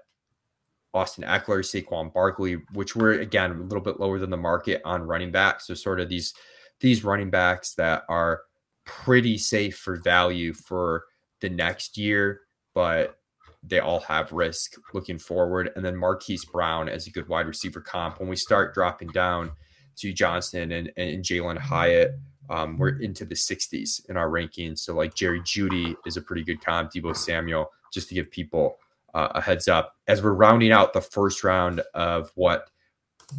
Austin 0.95 1.25
Ekeler, 1.25 1.63
Saquon 1.63 2.13
Barkley, 2.13 2.59
which 2.75 2.95
were 2.95 3.13
again 3.13 3.51
a 3.51 3.63
little 3.63 3.81
bit 3.81 3.99
lower 4.01 4.19
than 4.19 4.31
the 4.31 4.37
market 4.37 4.83
on 4.85 5.03
running 5.03 5.31
backs. 5.31 5.67
So 5.67 5.75
sort 5.75 6.01
of 6.01 6.09
these 6.09 6.35
these 6.81 7.05
running 7.05 7.31
backs 7.31 7.75
that 7.75 8.05
are 8.09 8.43
pretty 8.85 9.39
safe 9.39 9.77
for 9.77 9.97
value 9.97 10.53
for 10.53 11.05
the 11.41 11.49
next 11.49 11.97
year, 11.97 12.41
but 12.75 13.19
they 13.63 13.79
all 13.79 14.01
have 14.01 14.33
risk 14.33 14.73
looking 14.93 15.19
forward. 15.19 15.71
And 15.77 15.85
then 15.85 15.97
Marquise 15.97 16.45
Brown 16.45 16.89
as 16.89 17.07
a 17.07 17.11
good 17.11 17.29
wide 17.29 17.47
receiver 17.47 17.81
comp. 17.81 18.19
When 18.19 18.29
we 18.29 18.37
start 18.37 18.75
dropping 18.75 19.09
down 19.09 19.53
to 19.99 20.13
Johnston 20.13 20.73
and, 20.73 20.93
and 20.97 21.25
Jalin 21.25 21.59
Hyatt. 21.59 22.19
Um, 22.51 22.77
we're 22.77 23.01
into 23.01 23.25
the 23.25 23.35
60s 23.35 24.09
in 24.09 24.17
our 24.17 24.29
rankings. 24.29 24.81
So 24.81 24.95
like 24.95 25.15
Jerry 25.15 25.41
Jeudy 25.41 25.95
is 26.07 26.17
a 26.17 26.23
pretty 26.23 26.45
good 26.45 26.63
comp, 26.63 26.93
Deebo 26.93 27.17
Samuel, 27.17 27.71
just 27.93 28.09
to 28.09 28.15
give 28.15 28.31
people 28.31 28.79
uh, 29.15 29.29
a 29.35 29.41
heads 29.41 29.69
up. 29.69 29.97
As 30.07 30.23
we're 30.23 30.33
rounding 30.33 30.73
out 30.73 30.93
the 30.93 31.01
first 31.01 31.45
round 31.45 31.81
of 31.95 32.31
what 32.35 32.71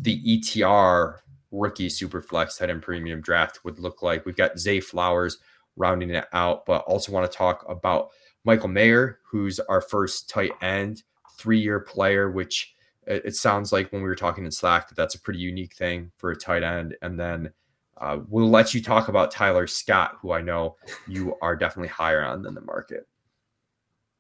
the 0.02 0.22
ETR 0.24 1.18
rookie 1.52 1.90
superflex 1.90 2.58
tight 2.58 2.70
end 2.70 2.82
premium 2.82 3.22
draft 3.22 3.64
would 3.64 3.80
look 3.80 4.02
like, 4.02 4.26
we've 4.26 4.36
got 4.36 4.60
Zay 4.60 4.80
Flowers 4.80 5.38
rounding 5.76 6.12
it 6.12 6.26
out, 6.34 6.66
but 6.66 6.84
also 6.86 7.12
want 7.12 7.30
to 7.30 7.38
talk 7.38 7.66
about 7.68 8.10
Michael 8.44 8.70
Mayer, 8.70 9.20
who's 9.26 9.60
our 9.60 9.82
first 9.82 10.30
tight 10.30 10.52
end, 10.62 11.04
three 11.38 11.60
year 11.60 11.80
player, 11.80 12.30
which 12.30 12.76
it, 13.08 13.24
it, 13.26 13.36
sounds 13.36 13.72
like 13.72 13.92
when 13.92 14.02
we 14.02 14.08
were 14.08 14.16
talking 14.16 14.46
in 14.46 14.52
Slack 14.52 14.88
that 14.88 14.96
that's 14.96 15.16
a 15.16 15.20
pretty 15.20 15.40
unique 15.40 15.74
thing 15.74 16.12
for 16.18 16.32
a 16.32 16.36
tight 16.36 16.64
end. 16.64 16.96
And 17.02 17.20
then 17.20 17.52
uh, 17.98 18.20
we'll 18.28 18.50
let 18.50 18.74
you 18.74 18.82
talk 18.82 19.08
about 19.08 19.32
Tyler 19.32 19.68
Scott, 19.68 20.18
who 20.22 20.32
I 20.32 20.42
know 20.42 20.76
you 21.08 21.36
are 21.42 21.56
definitely 21.56 21.90
higher 21.90 22.24
on 22.24 22.42
than 22.42 22.54
the 22.54 22.62
market. 22.62 23.08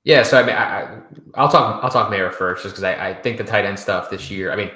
Yeah, 0.03 0.23
so 0.23 0.39
I 0.39 0.45
mean, 0.45 0.55
I, 0.55 0.99
will 1.41 1.49
talk. 1.49 1.83
I'll 1.83 1.89
talk 1.89 2.09
Mayer 2.09 2.31
first, 2.31 2.63
just 2.63 2.75
because 2.75 2.83
I, 2.83 3.09
I, 3.09 3.13
think 3.13 3.37
the 3.37 3.43
tight 3.43 3.65
end 3.65 3.79
stuff 3.79 4.09
this 4.09 4.29
year. 4.29 4.51
I 4.51 4.55
mean, 4.55 4.71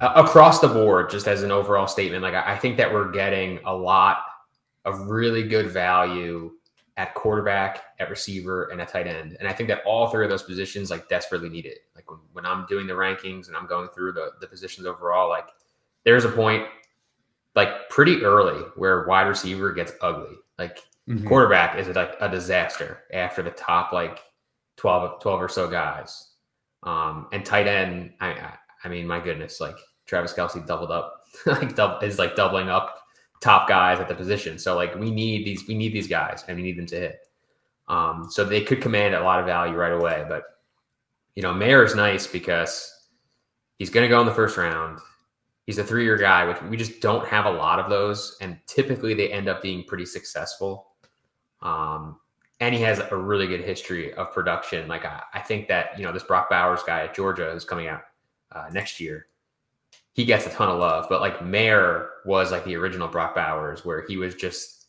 uh, 0.00 0.12
across 0.16 0.60
the 0.60 0.68
board, 0.68 1.10
just 1.10 1.28
as 1.28 1.42
an 1.44 1.52
overall 1.52 1.86
statement, 1.86 2.22
like 2.22 2.34
I, 2.34 2.54
I 2.54 2.58
think 2.58 2.76
that 2.78 2.92
we're 2.92 3.12
getting 3.12 3.60
a 3.64 3.74
lot 3.74 4.18
of 4.84 4.98
really 5.06 5.46
good 5.46 5.70
value 5.70 6.50
at 6.96 7.14
quarterback, 7.14 7.82
at 7.98 8.10
receiver, 8.10 8.64
and 8.66 8.80
at 8.80 8.88
tight 8.88 9.06
end. 9.06 9.36
And 9.38 9.48
I 9.48 9.52
think 9.52 9.68
that 9.68 9.82
all 9.84 10.08
three 10.08 10.24
of 10.24 10.30
those 10.30 10.42
positions 10.42 10.90
like 10.90 11.08
desperately 11.08 11.48
need 11.48 11.66
it. 11.66 11.78
Like 11.94 12.10
when, 12.10 12.20
when 12.32 12.46
I'm 12.46 12.66
doing 12.66 12.86
the 12.86 12.94
rankings 12.94 13.48
and 13.48 13.56
I'm 13.56 13.66
going 13.66 13.88
through 13.88 14.12
the, 14.12 14.30
the 14.40 14.46
positions 14.46 14.86
overall, 14.86 15.28
like 15.28 15.48
there's 16.04 16.24
a 16.24 16.28
point 16.28 16.66
like 17.54 17.88
pretty 17.88 18.22
early 18.22 18.60
where 18.76 19.06
wide 19.06 19.28
receiver 19.28 19.72
gets 19.72 19.92
ugly. 20.00 20.36
Like 20.58 20.78
mm-hmm. 21.08 21.26
quarterback 21.26 21.78
is 21.78 21.88
like 21.94 22.16
a 22.20 22.28
disaster 22.28 23.02
after 23.12 23.42
the 23.42 23.50
top 23.50 23.92
like 23.92 24.20
12, 24.76 25.20
12 25.20 25.42
or 25.42 25.48
so 25.48 25.68
guys. 25.68 26.32
Um, 26.82 27.28
and 27.32 27.44
tight 27.44 27.66
end, 27.66 28.12
I, 28.20 28.28
I, 28.28 28.54
I 28.84 28.88
mean, 28.88 29.06
my 29.06 29.20
goodness, 29.20 29.60
like 29.60 29.76
Travis 30.06 30.34
Kelce 30.34 30.64
doubled 30.66 30.90
up, 30.90 31.22
like 31.46 31.74
double, 31.74 31.98
is 32.00 32.18
like 32.18 32.36
doubling 32.36 32.68
up 32.68 33.00
top 33.40 33.68
guys 33.68 34.00
at 34.00 34.08
the 34.08 34.14
position. 34.14 34.58
So 34.58 34.74
like 34.74 34.94
we 34.94 35.10
need 35.10 35.44
these 35.44 35.66
we 35.68 35.74
need 35.74 35.92
these 35.92 36.08
guys 36.08 36.44
and 36.48 36.56
we 36.56 36.62
need 36.62 36.78
them 36.78 36.86
to 36.86 36.96
hit. 36.96 37.18
Um, 37.88 38.28
so 38.30 38.44
they 38.44 38.62
could 38.62 38.80
command 38.80 39.14
a 39.14 39.22
lot 39.22 39.40
of 39.40 39.46
value 39.46 39.76
right 39.76 39.92
away. 39.92 40.24
But 40.28 40.44
you 41.34 41.42
know, 41.42 41.52
Mayer 41.52 41.84
is 41.84 41.94
nice 41.94 42.26
because 42.26 42.90
he's 43.78 43.90
going 43.90 44.04
to 44.04 44.08
go 44.08 44.20
in 44.20 44.26
the 44.26 44.34
first 44.34 44.56
round. 44.56 44.98
He's 45.66 45.78
a 45.78 45.84
three-year 45.84 46.18
guy, 46.18 46.44
which 46.44 46.60
we 46.62 46.76
just 46.76 47.00
don't 47.00 47.26
have 47.26 47.46
a 47.46 47.50
lot 47.50 47.78
of 47.80 47.88
those, 47.88 48.36
and 48.42 48.58
typically 48.66 49.14
they 49.14 49.32
end 49.32 49.48
up 49.48 49.62
being 49.62 49.84
pretty 49.84 50.04
successful. 50.04 50.88
Um, 51.62 52.18
and 52.60 52.74
he 52.74 52.80
has 52.82 53.00
a 53.10 53.16
really 53.16 53.46
good 53.46 53.60
history 53.60 54.14
of 54.14 54.32
production. 54.32 54.88
Like 54.88 55.04
I, 55.04 55.22
I 55.32 55.40
think 55.40 55.68
that 55.68 55.98
you 55.98 56.04
know 56.04 56.12
this 56.12 56.22
Brock 56.22 56.48
Bowers 56.50 56.82
guy 56.86 57.04
at 57.04 57.14
Georgia 57.14 57.50
is 57.50 57.64
coming 57.64 57.88
out 57.88 58.02
uh, 58.52 58.68
next 58.72 59.00
year 59.00 59.26
he 60.14 60.24
gets 60.24 60.46
a 60.46 60.50
ton 60.50 60.68
of 60.68 60.78
love. 60.78 61.06
But 61.08 61.20
like 61.20 61.44
Mayer 61.44 62.10
was 62.24 62.50
like 62.50 62.64
the 62.64 62.76
original 62.76 63.08
Brock 63.08 63.34
Bowers, 63.34 63.84
where 63.84 64.06
he 64.06 64.16
was 64.16 64.34
just 64.34 64.86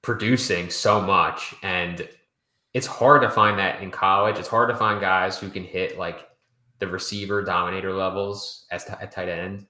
producing 0.00 0.70
so 0.70 1.00
much. 1.00 1.54
And 1.62 2.08
it's 2.74 2.86
hard 2.86 3.22
to 3.22 3.30
find 3.30 3.58
that 3.58 3.82
in 3.82 3.90
college. 3.90 4.38
It's 4.38 4.48
hard 4.48 4.70
to 4.70 4.74
find 4.74 5.00
guys 5.00 5.38
who 5.38 5.50
can 5.50 5.64
hit 5.64 5.98
like 5.98 6.28
the 6.78 6.88
receiver 6.88 7.42
dominator 7.42 7.92
levels 7.92 8.64
as 8.70 8.84
t- 8.84 8.94
at 8.98 9.12
tight 9.12 9.28
end. 9.28 9.66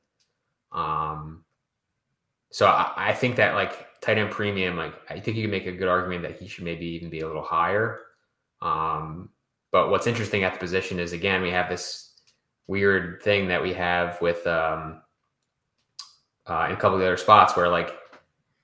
Um, 0.71 1.45
so 2.51 2.67
I, 2.67 2.93
I, 2.97 3.13
think 3.13 3.37
that 3.37 3.55
like 3.55 3.87
tight 4.03 4.19
end 4.19 4.31
premium, 4.31 4.77
like 4.77 4.95
I 5.09 5.19
think 5.19 5.37
you 5.37 5.45
can 5.45 5.51
make 5.51 5.67
a 5.67 5.73
good 5.73 5.89
argument 5.89 6.23
that 6.23 6.39
he 6.39 6.47
should 6.47 6.65
maybe 6.65 6.87
even 6.87 7.09
be 7.09 7.21
a 7.21 7.27
little 7.27 7.43
higher. 7.43 8.01
Um, 8.61 9.31
but 9.71 9.91
what's 9.91 10.07
interesting 10.07 10.45
at 10.45 10.53
the 10.53 10.59
position 10.59 10.99
is 10.99 11.13
again 11.13 11.41
we 11.41 11.51
have 11.51 11.69
this 11.69 12.13
weird 12.67 13.23
thing 13.23 13.49
that 13.49 13.63
we 13.63 13.73
have 13.73 14.21
with 14.21 14.47
um, 14.47 15.01
uh, 16.49 16.67
in 16.69 16.73
a 16.73 16.77
couple 16.77 16.95
of 16.95 17.01
the 17.01 17.07
other 17.07 17.17
spots 17.17 17.57
where 17.57 17.69
like 17.69 17.97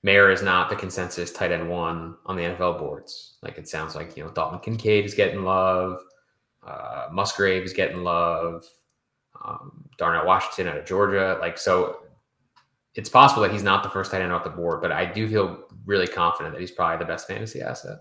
Mayer 0.02 0.30
is 0.30 0.42
not 0.42 0.68
the 0.68 0.76
consensus 0.76 1.32
tight 1.32 1.50
end 1.50 1.68
one 1.68 2.16
on 2.26 2.36
the 2.36 2.42
NFL 2.42 2.78
boards. 2.78 3.38
Like 3.42 3.58
it 3.58 3.68
sounds 3.68 3.94
like 3.94 4.16
you 4.16 4.24
know 4.24 4.30
Dalton 4.30 4.60
Kincaid 4.60 5.04
is 5.04 5.14
getting 5.14 5.42
love. 5.42 6.00
Uh, 6.64 7.08
Musgrave 7.10 7.62
is 7.62 7.72
getting 7.72 8.04
love. 8.04 8.64
Um, 9.44 9.84
Darnell 9.96 10.26
Washington 10.26 10.68
out 10.68 10.78
of 10.78 10.84
Georgia. 10.84 11.38
Like, 11.40 11.58
so 11.58 12.00
it's 12.98 13.08
possible 13.08 13.42
that 13.42 13.52
he's 13.52 13.62
not 13.62 13.84
the 13.84 13.88
first 13.88 14.10
tight 14.10 14.22
end 14.22 14.32
off 14.32 14.42
the 14.42 14.50
board, 14.50 14.82
but 14.82 14.90
I 14.90 15.04
do 15.04 15.28
feel 15.28 15.68
really 15.86 16.08
confident 16.08 16.52
that 16.52 16.60
he's 16.60 16.72
probably 16.72 16.98
the 16.98 17.04
best 17.04 17.28
fantasy 17.28 17.62
asset. 17.62 17.98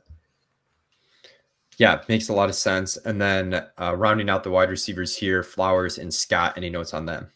Yeah, 1.78 2.02
makes 2.10 2.30
a 2.30 2.34
lot 2.34 2.50
of 2.50 2.56
sense. 2.56 2.98
And 2.98 3.22
then 3.22 3.64
uh, 3.80 3.96
rounding 3.96 4.28
out 4.28 4.44
the 4.44 4.50
wide 4.50 4.72
receivers 4.72 5.16
here, 5.16 5.44
Flowers 5.44 6.00
and 6.00 6.12
Scott. 6.12 6.56
Any 6.58 6.72
notes 6.72 6.96
on 6.96 7.06
them? 7.06 7.28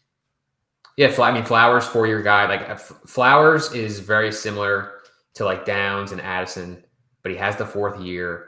Yeah, 0.98 1.14
I 1.22 1.32
mean 1.32 1.46
Flowers, 1.46 1.86
four 1.86 2.08
year 2.08 2.24
guy. 2.24 2.48
Like 2.48 2.80
Flowers 2.80 3.72
is 3.74 4.00
very 4.00 4.32
similar 4.32 4.94
to 5.36 5.46
like 5.46 5.64
Downs 5.64 6.12
and 6.14 6.20
Addison, 6.20 6.84
but 7.22 7.32
he 7.32 7.38
has 7.38 7.58
the 7.58 7.66
fourth 7.66 8.02
year. 8.02 8.48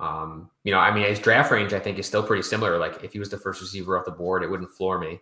Um, 0.00 0.50
you 0.64 0.72
know, 0.72 0.80
I 0.80 0.92
mean, 0.92 1.06
his 1.06 1.20
draft 1.20 1.52
range 1.52 1.72
I 1.72 1.78
think 1.78 2.00
is 2.00 2.06
still 2.06 2.24
pretty 2.24 2.42
similar. 2.42 2.76
Like 2.76 3.04
if 3.04 3.12
he 3.12 3.20
was 3.20 3.30
the 3.30 3.38
first 3.38 3.60
receiver 3.60 3.96
off 3.96 4.04
the 4.04 4.10
board, 4.10 4.42
it 4.42 4.50
wouldn't 4.50 4.70
floor 4.72 4.98
me. 4.98 5.20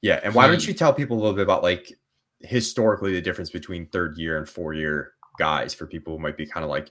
Yeah, 0.00 0.20
and 0.24 0.34
why 0.34 0.46
don't 0.46 0.66
you 0.66 0.72
tell 0.72 0.94
people 0.94 1.18
a 1.18 1.20
little 1.20 1.34
bit 1.34 1.42
about 1.42 1.62
like 1.62 1.92
historically 2.40 3.12
the 3.12 3.20
difference 3.20 3.50
between 3.50 3.86
third 3.86 4.16
year 4.18 4.38
and 4.38 4.48
four 4.48 4.74
year 4.74 5.12
guys 5.38 5.74
for 5.74 5.86
people 5.86 6.14
who 6.14 6.22
might 6.22 6.36
be 6.36 6.46
kind 6.46 6.64
of 6.64 6.70
like 6.70 6.90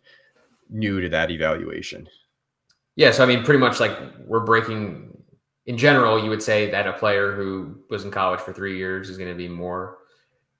new 0.69 1.01
to 1.01 1.09
that 1.09 1.31
evaluation? 1.31 2.07
Yeah, 2.95 3.11
so 3.11 3.23
I 3.23 3.25
mean, 3.25 3.43
pretty 3.43 3.59
much 3.59 3.79
like 3.79 3.97
we're 4.25 4.45
breaking. 4.45 5.11
In 5.65 5.77
general, 5.77 6.23
you 6.23 6.29
would 6.29 6.43
say 6.43 6.69
that 6.69 6.85
a 6.85 6.93
player 6.93 7.33
who 7.33 7.75
was 7.89 8.05
in 8.05 8.11
college 8.11 8.39
for 8.39 8.53
three 8.53 8.77
years 8.77 9.09
is 9.09 9.17
going 9.17 9.31
to 9.31 9.35
be 9.35 9.47
more 9.47 9.97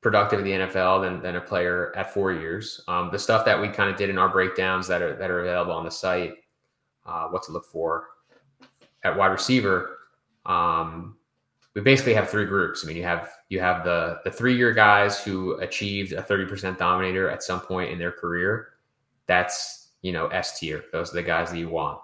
productive 0.02 0.40
in 0.40 0.46
the 0.46 0.52
NFL 0.52 1.02
than, 1.02 1.22
than 1.22 1.36
a 1.36 1.42
player 1.42 1.96
at 1.96 2.14
four 2.14 2.32
years. 2.32 2.82
Um, 2.88 3.10
the 3.12 3.20
stuff 3.20 3.46
that 3.46 3.60
we 3.60 3.70
kind 3.70 3.90
of 3.90 3.98
did 3.98 4.10
in 4.10 4.18
our 4.18 4.30
breakdowns 4.30 4.88
that 4.88 5.02
are 5.02 5.16
that 5.16 5.30
are 5.30 5.42
available 5.42 5.74
on 5.74 5.86
the 5.86 5.92
site, 5.92 6.34
uh, 7.06 7.28
what 7.28 7.44
to 7.44 7.52
look 7.52 7.66
for 7.66 8.08
at 9.04 9.16
wide 9.16 9.28
receiver. 9.28 9.98
Um, 10.46 11.15
we 11.76 11.82
basically 11.82 12.14
have 12.14 12.30
three 12.30 12.46
groups. 12.46 12.84
I 12.84 12.88
mean, 12.88 12.96
you 12.96 13.04
have 13.04 13.30
you 13.50 13.60
have 13.60 13.84
the 13.84 14.20
the 14.24 14.32
three 14.32 14.56
year 14.56 14.72
guys 14.72 15.22
who 15.22 15.60
achieved 15.60 16.14
a 16.14 16.22
thirty 16.22 16.46
percent 16.46 16.80
dominator 16.80 17.30
at 17.30 17.44
some 17.44 17.60
point 17.60 17.92
in 17.92 18.00
their 18.00 18.14
career. 18.14 18.70
That's 19.28 19.90
you 20.02 20.14
know 20.14 20.28
S 20.28 20.58
tier. 20.58 20.86
Those 20.94 21.12
are 21.12 21.16
the 21.16 21.24
guys 21.24 21.52
that 21.52 21.60
you 21.60 21.70
want. 21.70 22.00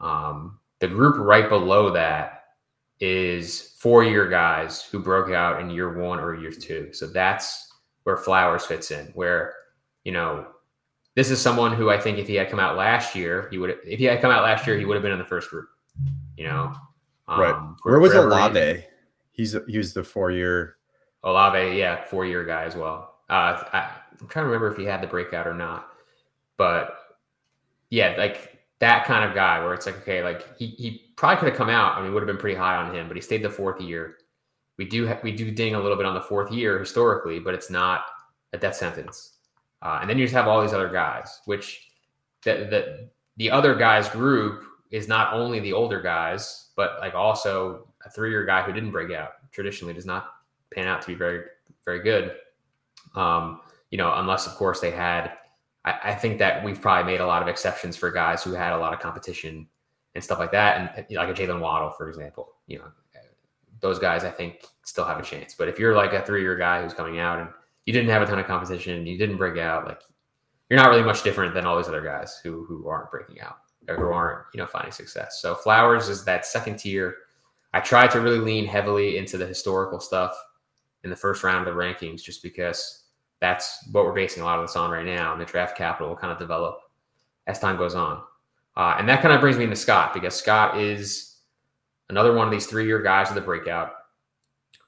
Um, 0.00 0.58
the 0.78 0.88
group 0.88 1.18
right 1.18 1.48
below 1.48 1.90
that 1.92 2.44
is 3.00 3.74
four 3.78 4.04
year 4.04 4.28
guys 4.28 4.82
who 4.82 5.00
broke 5.00 5.32
out 5.32 5.60
in 5.60 5.68
year 5.68 5.98
one 5.98 6.20
or 6.20 6.36
year 6.36 6.52
two. 6.52 6.92
So 6.92 7.08
that's 7.08 7.72
where 8.04 8.16
Flowers 8.16 8.64
fits 8.64 8.92
in. 8.92 9.06
Where 9.14 9.54
you 10.04 10.12
know 10.12 10.46
this 11.16 11.28
is 11.28 11.40
someone 11.40 11.74
who 11.74 11.90
I 11.90 11.98
think 11.98 12.18
if 12.18 12.28
he 12.28 12.36
had 12.36 12.50
come 12.50 12.60
out 12.60 12.76
last 12.76 13.16
year, 13.16 13.48
he 13.50 13.58
would 13.58 13.78
if 13.84 13.98
he 13.98 14.04
had 14.04 14.20
come 14.20 14.30
out 14.30 14.44
last 14.44 14.64
year, 14.64 14.78
he 14.78 14.84
would 14.84 14.94
have 14.94 15.02
been 15.02 15.12
in 15.12 15.18
the 15.18 15.24
first 15.24 15.50
group. 15.50 15.68
You 16.36 16.44
know, 16.44 16.72
um, 17.26 17.40
right? 17.40 17.74
Where 17.82 17.98
was 17.98 18.14
Olave? 18.14 18.84
He's 19.32 19.56
he 19.66 19.78
was 19.78 19.92
the 19.92 20.04
four 20.04 20.30
year. 20.30 20.76
Olave, 21.24 21.78
yeah, 21.78 22.04
four 22.04 22.26
year 22.26 22.44
guy 22.44 22.64
as 22.64 22.74
well. 22.74 23.16
Uh, 23.30 23.62
I, 23.72 23.90
I'm 24.20 24.28
trying 24.28 24.44
to 24.44 24.50
remember 24.50 24.70
if 24.70 24.76
he 24.76 24.84
had 24.84 25.02
the 25.02 25.06
breakout 25.06 25.46
or 25.46 25.54
not, 25.54 25.88
but 26.56 26.98
yeah, 27.90 28.14
like 28.18 28.58
that 28.80 29.04
kind 29.04 29.24
of 29.24 29.34
guy 29.34 29.62
where 29.62 29.74
it's 29.74 29.86
like, 29.86 29.98
okay, 29.98 30.22
like 30.24 30.58
he, 30.58 30.66
he 30.66 31.12
probably 31.16 31.38
could 31.38 31.48
have 31.50 31.56
come 31.56 31.68
out. 31.68 31.96
I 31.96 32.02
mean, 32.02 32.12
would 32.12 32.22
have 32.22 32.26
been 32.26 32.36
pretty 32.36 32.58
high 32.58 32.76
on 32.76 32.94
him, 32.94 33.06
but 33.06 33.16
he 33.16 33.20
stayed 33.20 33.42
the 33.42 33.50
fourth 33.50 33.80
year. 33.80 34.16
We 34.76 34.84
do 34.84 35.06
ha- 35.06 35.20
we 35.22 35.32
do 35.32 35.50
ding 35.50 35.74
a 35.74 35.80
little 35.80 35.96
bit 35.96 36.06
on 36.06 36.14
the 36.14 36.20
fourth 36.20 36.50
year 36.50 36.78
historically, 36.78 37.38
but 37.38 37.54
it's 37.54 37.70
not 37.70 38.04
a 38.52 38.58
death 38.58 38.74
sentence. 38.74 39.36
Uh, 39.82 39.98
and 40.00 40.10
then 40.10 40.18
you 40.18 40.24
just 40.24 40.34
have 40.34 40.48
all 40.48 40.60
these 40.62 40.72
other 40.72 40.88
guys, 40.88 41.40
which 41.44 41.88
the, 42.44 42.66
the 42.70 43.08
the 43.36 43.50
other 43.50 43.74
guys 43.74 44.08
group 44.08 44.64
is 44.90 45.08
not 45.08 45.32
only 45.32 45.60
the 45.60 45.72
older 45.72 46.00
guys, 46.00 46.70
but 46.76 46.98
like 47.00 47.14
also 47.14 47.88
a 48.04 48.10
three 48.10 48.30
year 48.30 48.44
guy 48.44 48.62
who 48.62 48.72
didn't 48.72 48.90
break 48.90 49.12
out. 49.12 49.32
Traditionally, 49.52 49.94
does 49.94 50.06
not 50.06 50.30
pan 50.72 50.86
out 50.86 51.02
to 51.02 51.08
be 51.08 51.14
very 51.14 51.44
very 51.84 52.02
good. 52.02 52.36
Um, 53.14 53.60
you 53.90 53.98
know, 53.98 54.12
unless 54.14 54.46
of 54.46 54.54
course 54.54 54.80
they 54.80 54.90
had 54.90 55.32
I, 55.84 55.94
I, 56.04 56.14
think 56.14 56.38
that 56.38 56.64
we've 56.64 56.80
probably 56.80 57.12
made 57.12 57.20
a 57.20 57.26
lot 57.26 57.42
of 57.42 57.48
exceptions 57.48 57.96
for 57.96 58.10
guys 58.10 58.42
who 58.42 58.52
had 58.52 58.72
a 58.72 58.78
lot 58.78 58.92
of 58.94 59.00
competition 59.00 59.66
and 60.14 60.22
stuff 60.22 60.38
like 60.38 60.52
that, 60.52 60.96
and 60.96 61.16
like 61.16 61.28
a 61.28 61.32
Jalen 61.32 61.60
Waddle, 61.60 61.90
for 61.90 62.08
example. 62.08 62.54
You 62.66 62.78
know, 62.78 62.84
those 63.80 63.98
guys 63.98 64.24
I 64.24 64.30
think 64.30 64.64
still 64.84 65.04
have 65.04 65.18
a 65.18 65.22
chance. 65.22 65.54
But 65.54 65.68
if 65.68 65.78
you're 65.78 65.94
like 65.94 66.12
a 66.12 66.22
three-year 66.24 66.56
guy 66.56 66.82
who's 66.82 66.94
coming 66.94 67.18
out 67.18 67.40
and 67.40 67.48
you 67.86 67.92
didn't 67.92 68.10
have 68.10 68.22
a 68.22 68.26
ton 68.26 68.38
of 68.38 68.46
competition, 68.46 69.06
you 69.06 69.18
didn't 69.18 69.38
break 69.38 69.58
out, 69.58 69.86
like 69.86 70.00
you're 70.70 70.78
not 70.78 70.90
really 70.90 71.02
much 71.02 71.22
different 71.22 71.54
than 71.54 71.66
all 71.66 71.76
these 71.76 71.88
other 71.88 72.02
guys 72.02 72.40
who 72.42 72.64
who 72.64 72.88
aren't 72.88 73.10
breaking 73.10 73.40
out 73.40 73.56
or 73.88 73.96
who 73.96 74.12
aren't 74.12 74.46
you 74.54 74.58
know 74.58 74.66
finding 74.66 74.92
success. 74.92 75.40
So 75.42 75.54
Flowers 75.54 76.08
is 76.08 76.24
that 76.24 76.46
second 76.46 76.78
tier. 76.78 77.16
I 77.74 77.80
tried 77.80 78.10
to 78.12 78.20
really 78.20 78.38
lean 78.38 78.66
heavily 78.66 79.16
into 79.16 79.38
the 79.38 79.46
historical 79.46 80.00
stuff 80.00 80.36
in 81.04 81.10
the 81.10 81.16
first 81.16 81.42
round 81.42 81.66
of 81.66 81.74
the 81.74 81.80
rankings, 81.80 82.22
just 82.22 82.42
because 82.42 83.04
that's 83.40 83.88
what 83.90 84.04
we're 84.04 84.12
basing 84.12 84.42
a 84.42 84.46
lot 84.46 84.58
of 84.58 84.66
this 84.66 84.76
on 84.76 84.90
right 84.90 85.04
now. 85.04 85.32
And 85.32 85.40
the 85.40 85.46
draft 85.46 85.76
capital 85.76 86.08
will 86.08 86.16
kind 86.16 86.32
of 86.32 86.38
develop 86.38 86.80
as 87.46 87.58
time 87.58 87.76
goes 87.76 87.94
on. 87.94 88.22
Uh, 88.76 88.96
and 88.98 89.08
that 89.08 89.20
kind 89.20 89.34
of 89.34 89.40
brings 89.40 89.58
me 89.58 89.64
into 89.64 89.76
Scott 89.76 90.14
because 90.14 90.34
Scott 90.34 90.78
is 90.78 91.40
another 92.08 92.32
one 92.34 92.46
of 92.46 92.52
these 92.52 92.66
three 92.66 92.86
year 92.86 93.02
guys 93.02 93.28
with 93.28 93.34
the 93.34 93.40
breakout. 93.40 93.92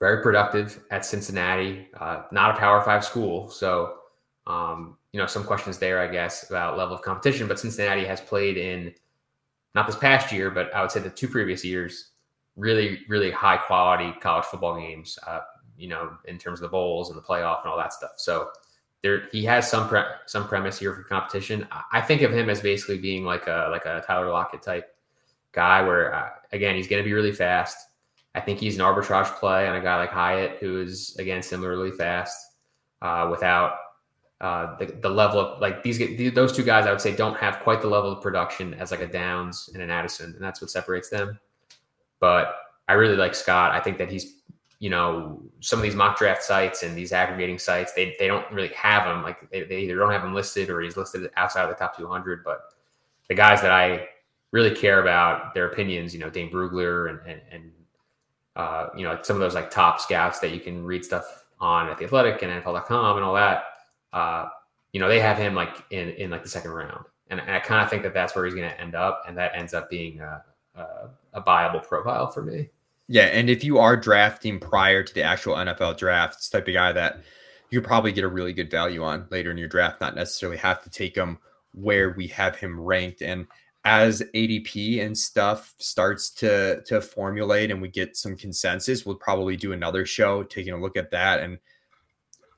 Very 0.00 0.22
productive 0.22 0.84
at 0.90 1.04
Cincinnati, 1.04 1.88
uh, 1.98 2.22
not 2.32 2.54
a 2.54 2.58
Power 2.58 2.82
Five 2.82 3.04
school. 3.04 3.48
So, 3.48 3.98
um, 4.46 4.96
you 5.12 5.20
know, 5.20 5.26
some 5.26 5.44
questions 5.44 5.78
there, 5.78 6.00
I 6.00 6.06
guess, 6.06 6.48
about 6.50 6.76
level 6.76 6.94
of 6.94 7.02
competition. 7.02 7.48
But 7.48 7.58
Cincinnati 7.58 8.04
has 8.04 8.20
played 8.20 8.56
in 8.56 8.92
not 9.74 9.86
this 9.86 9.96
past 9.96 10.32
year, 10.32 10.50
but 10.50 10.74
I 10.74 10.82
would 10.82 10.90
say 10.90 11.00
the 11.00 11.10
two 11.10 11.28
previous 11.28 11.64
years, 11.64 12.10
really, 12.56 13.00
really 13.08 13.30
high 13.30 13.56
quality 13.56 14.12
college 14.20 14.44
football 14.44 14.76
games. 14.76 15.18
Uh, 15.26 15.40
you 15.76 15.88
know, 15.88 16.16
in 16.26 16.38
terms 16.38 16.60
of 16.60 16.62
the 16.62 16.68
bowls 16.68 17.10
and 17.10 17.18
the 17.18 17.22
playoff 17.22 17.62
and 17.62 17.70
all 17.70 17.76
that 17.76 17.92
stuff. 17.92 18.12
So 18.16 18.50
there, 19.02 19.28
he 19.32 19.44
has 19.44 19.68
some 19.68 19.88
pre- 19.88 20.02
some 20.26 20.48
premise 20.48 20.78
here 20.78 20.94
for 20.94 21.02
competition. 21.02 21.66
I 21.92 22.00
think 22.00 22.22
of 22.22 22.32
him 22.32 22.48
as 22.48 22.60
basically 22.60 22.98
being 22.98 23.24
like 23.24 23.46
a 23.46 23.68
like 23.70 23.84
a 23.84 24.02
Tyler 24.06 24.30
Lockett 24.30 24.62
type 24.62 24.94
guy, 25.52 25.82
where 25.82 26.14
uh, 26.14 26.28
again 26.52 26.74
he's 26.74 26.88
going 26.88 27.02
to 27.02 27.06
be 27.06 27.12
really 27.12 27.32
fast. 27.32 27.76
I 28.34 28.40
think 28.40 28.58
he's 28.58 28.76
an 28.76 28.84
arbitrage 28.84 29.32
play 29.36 29.68
on 29.68 29.76
a 29.76 29.80
guy 29.80 29.96
like 29.96 30.10
Hyatt, 30.10 30.58
who 30.58 30.80
is 30.80 31.16
again 31.18 31.42
similarly 31.42 31.90
fast, 31.90 32.52
uh, 33.02 33.28
without 33.30 33.74
uh, 34.40 34.76
the, 34.76 34.86
the 34.86 35.10
level 35.10 35.40
of 35.40 35.60
like 35.60 35.82
these 35.82 35.98
those 36.34 36.56
two 36.56 36.64
guys. 36.64 36.86
I 36.86 36.90
would 36.90 37.00
say 37.00 37.14
don't 37.14 37.36
have 37.36 37.60
quite 37.60 37.82
the 37.82 37.88
level 37.88 38.12
of 38.12 38.22
production 38.22 38.74
as 38.74 38.90
like 38.90 39.02
a 39.02 39.06
Downs 39.06 39.68
and 39.74 39.82
an 39.82 39.90
Addison, 39.90 40.32
and 40.32 40.40
that's 40.40 40.60
what 40.60 40.70
separates 40.70 41.10
them. 41.10 41.38
But 42.24 42.56
I 42.88 42.94
really 42.94 43.16
like 43.16 43.34
Scott. 43.34 43.72
I 43.72 43.80
think 43.80 43.98
that 43.98 44.10
he's 44.10 44.36
you 44.78 44.88
know 44.88 45.42
some 45.60 45.78
of 45.78 45.82
these 45.82 45.94
mock 45.94 46.16
draft 46.16 46.42
sites 46.42 46.82
and 46.82 46.96
these 46.96 47.12
aggregating 47.12 47.58
sites 47.58 47.92
they, 47.92 48.16
they 48.18 48.26
don't 48.26 48.50
really 48.50 48.72
have 48.74 49.06
him 49.06 49.22
like 49.22 49.38
they, 49.50 49.62
they 49.64 49.80
either 49.80 49.96
don't 49.96 50.10
have 50.10 50.24
him 50.24 50.32
listed 50.34 50.70
or 50.70 50.80
he's 50.80 50.96
listed 50.96 51.30
outside 51.36 51.64
of 51.64 51.68
the 51.68 51.76
top 51.76 51.96
200 51.96 52.42
but 52.42 52.60
the 53.28 53.34
guys 53.34 53.60
that 53.62 53.70
i 53.70 54.06
really 54.52 54.74
care 54.74 55.00
about 55.00 55.54
their 55.54 55.66
opinions 55.68 56.12
you 56.12 56.18
know 56.18 56.28
dane 56.28 56.50
brugler 56.50 57.10
and 57.10 57.20
and, 57.26 57.40
and 57.52 57.70
uh, 58.56 58.88
you 58.96 59.04
know 59.04 59.18
some 59.22 59.36
of 59.36 59.40
those 59.40 59.54
like 59.54 59.70
top 59.70 60.00
scouts 60.00 60.40
that 60.40 60.50
you 60.50 60.60
can 60.60 60.84
read 60.84 61.04
stuff 61.04 61.44
on 61.60 61.88
at 61.88 61.98
the 61.98 62.04
athletic 62.04 62.42
and 62.42 62.50
nfl.com 62.62 63.16
and 63.16 63.24
all 63.24 63.34
that 63.34 63.64
uh, 64.12 64.46
you 64.92 64.98
know 64.98 65.08
they 65.08 65.20
have 65.20 65.36
him 65.36 65.54
like 65.54 65.84
in 65.90 66.08
in 66.10 66.30
like 66.30 66.42
the 66.42 66.48
second 66.48 66.72
round 66.72 67.04
and, 67.28 67.38
and 67.40 67.52
i 67.52 67.60
kind 67.60 67.82
of 67.82 67.88
think 67.88 68.02
that 68.02 68.12
that's 68.12 68.34
where 68.34 68.44
he's 68.44 68.54
going 68.54 68.68
to 68.68 68.80
end 68.80 68.94
up 68.94 69.22
and 69.28 69.38
that 69.38 69.52
ends 69.54 69.72
up 69.72 69.88
being 69.88 70.20
a, 70.20 70.42
a, 70.74 71.08
a 71.32 71.40
viable 71.40 71.80
profile 71.80 72.30
for 72.30 72.42
me 72.42 72.68
yeah, 73.06 73.24
and 73.24 73.50
if 73.50 73.62
you 73.62 73.78
are 73.78 73.96
drafting 73.96 74.58
prior 74.58 75.02
to 75.02 75.14
the 75.14 75.22
actual 75.22 75.56
NFL 75.56 75.98
draft, 75.98 76.36
it's 76.36 76.48
type 76.48 76.68
of 76.68 76.74
guy 76.74 76.92
that 76.92 77.22
you 77.70 77.80
probably 77.82 78.12
get 78.12 78.24
a 78.24 78.28
really 78.28 78.52
good 78.52 78.70
value 78.70 79.02
on 79.02 79.26
later 79.30 79.50
in 79.50 79.58
your 79.58 79.68
draft, 79.68 80.00
not 80.00 80.14
necessarily 80.14 80.56
have 80.58 80.82
to 80.82 80.90
take 80.90 81.14
him 81.14 81.38
where 81.72 82.10
we 82.10 82.28
have 82.28 82.56
him 82.56 82.80
ranked. 82.80 83.20
And 83.20 83.46
as 83.84 84.22
ADP 84.34 85.04
and 85.04 85.16
stuff 85.16 85.74
starts 85.78 86.30
to 86.30 86.82
to 86.84 87.02
formulate 87.02 87.70
and 87.70 87.82
we 87.82 87.88
get 87.88 88.16
some 88.16 88.36
consensus, 88.36 89.04
we'll 89.04 89.16
probably 89.16 89.56
do 89.56 89.72
another 89.72 90.06
show 90.06 90.42
taking 90.42 90.72
a 90.72 90.80
look 90.80 90.96
at 90.96 91.10
that 91.10 91.40
and 91.40 91.58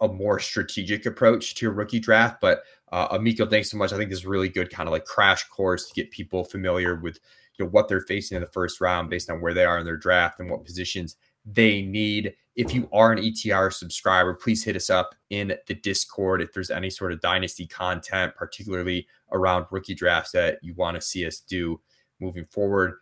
a 0.00 0.06
more 0.06 0.38
strategic 0.38 1.06
approach 1.06 1.54
to 1.56 1.66
your 1.66 1.72
rookie 1.72 1.98
draft. 1.98 2.40
But 2.40 2.62
uh, 2.92 3.08
Amico, 3.10 3.46
thanks 3.46 3.70
so 3.70 3.78
much. 3.78 3.92
I 3.92 3.96
think 3.96 4.10
this 4.10 4.20
is 4.20 4.26
really 4.26 4.48
good 4.48 4.70
kind 4.70 4.88
of 4.88 4.92
like 4.92 5.06
crash 5.06 5.42
course 5.48 5.88
to 5.88 5.94
get 5.94 6.12
people 6.12 6.44
familiar 6.44 6.94
with 6.94 7.18
you 7.58 7.64
know 7.64 7.70
what 7.70 7.88
they're 7.88 8.00
facing 8.00 8.36
in 8.36 8.42
the 8.42 8.48
first 8.48 8.80
round 8.80 9.10
based 9.10 9.30
on 9.30 9.40
where 9.40 9.54
they 9.54 9.64
are 9.64 9.78
in 9.78 9.84
their 9.84 9.96
draft 9.96 10.40
and 10.40 10.50
what 10.50 10.64
positions 10.64 11.16
they 11.44 11.82
need. 11.82 12.34
If 12.56 12.74
you 12.74 12.88
are 12.92 13.12
an 13.12 13.18
ETR 13.18 13.72
subscriber, 13.72 14.34
please 14.34 14.64
hit 14.64 14.76
us 14.76 14.90
up 14.90 15.14
in 15.30 15.54
the 15.66 15.74
Discord 15.74 16.40
if 16.40 16.52
there's 16.52 16.70
any 16.70 16.90
sort 16.90 17.12
of 17.12 17.20
dynasty 17.20 17.66
content, 17.66 18.34
particularly 18.34 19.06
around 19.32 19.66
rookie 19.70 19.94
drafts 19.94 20.32
that 20.32 20.58
you 20.62 20.74
want 20.74 20.94
to 20.96 21.00
see 21.00 21.26
us 21.26 21.40
do 21.40 21.80
moving 22.18 22.46
forward. 22.46 22.94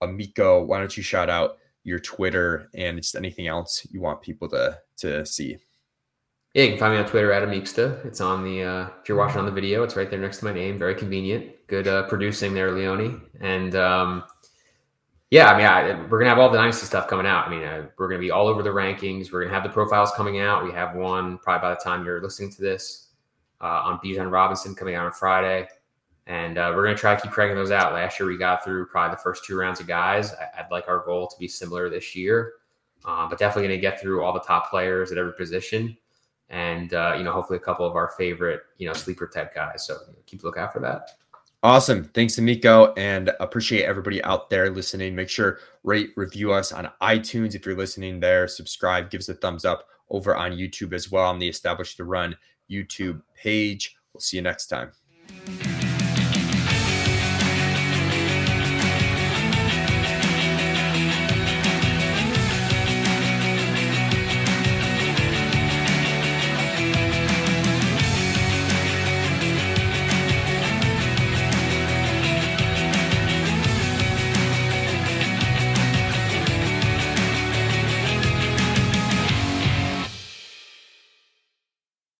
Amico, 0.00 0.62
why 0.62 0.78
don't 0.78 0.96
you 0.96 1.02
shout 1.02 1.30
out 1.30 1.58
your 1.84 2.00
Twitter 2.00 2.68
and 2.74 2.98
just 2.98 3.14
anything 3.14 3.46
else 3.46 3.86
you 3.90 4.00
want 4.00 4.20
people 4.20 4.48
to 4.48 4.78
to 4.98 5.24
see? 5.24 5.56
Yeah, 6.54 6.64
you 6.64 6.70
can 6.70 6.78
find 6.78 6.94
me 6.94 6.98
on 6.98 7.06
Twitter 7.06 7.32
at 7.32 7.46
Amixta. 7.46 8.04
It's 8.04 8.20
on 8.20 8.42
the 8.42 8.62
uh, 8.62 8.88
if 9.00 9.08
you're 9.08 9.18
watching 9.18 9.38
on 9.38 9.46
the 9.46 9.52
video, 9.52 9.82
it's 9.84 9.94
right 9.94 10.10
there 10.10 10.18
next 10.18 10.38
to 10.38 10.46
my 10.46 10.52
name. 10.52 10.78
Very 10.78 10.94
convenient. 10.94 11.55
Good 11.66 11.88
uh, 11.88 12.04
producing 12.04 12.54
there, 12.54 12.72
Leone. 12.72 13.22
And 13.40 13.74
um, 13.74 14.24
Yeah, 15.30 15.48
I 15.48 15.56
mean, 15.56 15.66
I, 15.66 16.08
we're 16.08 16.18
gonna 16.20 16.30
have 16.30 16.38
all 16.38 16.48
the 16.50 16.58
dynasty 16.58 16.86
stuff 16.86 17.08
coming 17.08 17.26
out. 17.26 17.48
I 17.48 17.50
mean, 17.50 17.64
uh, 17.64 17.88
we're 17.98 18.08
gonna 18.08 18.20
be 18.20 18.30
all 18.30 18.46
over 18.46 18.62
the 18.62 18.70
rankings. 18.70 19.32
We're 19.32 19.42
gonna 19.42 19.54
have 19.54 19.64
the 19.64 19.70
profiles 19.70 20.12
coming 20.12 20.40
out. 20.40 20.64
We 20.64 20.70
have 20.70 20.94
one 20.94 21.38
probably 21.38 21.62
by 21.68 21.74
the 21.74 21.80
time 21.80 22.04
you're 22.04 22.22
listening 22.22 22.52
to 22.52 22.62
this 22.62 23.08
uh, 23.60 23.82
on 23.84 23.98
Bijan 23.98 24.30
Robinson 24.30 24.74
coming 24.76 24.94
out 24.94 25.06
on 25.06 25.12
Friday, 25.12 25.66
and 26.28 26.58
uh, 26.58 26.72
we're 26.74 26.84
gonna 26.84 26.96
try 26.96 27.16
to 27.16 27.20
keep 27.20 27.32
cranking 27.32 27.56
those 27.56 27.72
out. 27.72 27.92
Last 27.92 28.20
year 28.20 28.28
we 28.28 28.36
got 28.36 28.62
through 28.62 28.86
probably 28.86 29.16
the 29.16 29.22
first 29.22 29.44
two 29.44 29.56
rounds 29.56 29.80
of 29.80 29.88
guys. 29.88 30.32
I, 30.32 30.62
would 30.62 30.70
like 30.70 30.86
our 30.86 31.04
goal 31.04 31.26
to 31.26 31.36
be 31.40 31.48
similar 31.48 31.90
this 31.90 32.14
year, 32.14 32.52
uh, 33.04 33.28
but 33.28 33.36
definitely 33.40 33.68
gonna 33.68 33.80
get 33.80 34.00
through 34.00 34.22
all 34.22 34.32
the 34.32 34.40
top 34.40 34.70
players 34.70 35.10
at 35.10 35.18
every 35.18 35.32
position, 35.32 35.96
and 36.50 36.94
uh, 36.94 37.14
you 37.18 37.24
know, 37.24 37.32
hopefully 37.32 37.56
a 37.56 37.62
couple 37.62 37.84
of 37.84 37.96
our 37.96 38.12
favorite 38.16 38.60
you 38.78 38.86
know 38.86 38.92
sleeper 38.92 39.26
type 39.26 39.52
guys. 39.52 39.84
So 39.84 39.98
keep 40.26 40.44
a 40.44 40.46
look 40.46 40.56
out 40.56 40.72
for 40.72 40.78
that. 40.78 41.10
Awesome. 41.62 42.04
Thanks, 42.04 42.38
Amico, 42.38 42.92
and 42.94 43.32
appreciate 43.40 43.84
everybody 43.84 44.22
out 44.22 44.50
there 44.50 44.70
listening. 44.70 45.14
Make 45.14 45.28
sure 45.28 45.58
rate, 45.82 46.10
review 46.16 46.52
us 46.52 46.70
on 46.70 46.90
iTunes 47.02 47.54
if 47.54 47.66
you're 47.66 47.76
listening 47.76 48.20
there. 48.20 48.46
Subscribe, 48.46 49.10
give 49.10 49.20
us 49.20 49.28
a 49.28 49.34
thumbs 49.34 49.64
up 49.64 49.86
over 50.10 50.36
on 50.36 50.52
YouTube 50.52 50.92
as 50.92 51.10
well 51.10 51.24
on 51.24 51.38
the 51.38 51.48
Establish 51.48 51.96
the 51.96 52.04
Run 52.04 52.36
YouTube 52.70 53.22
page. 53.34 53.96
We'll 54.12 54.20
see 54.20 54.36
you 54.36 54.42
next 54.42 54.66
time. 54.66 54.92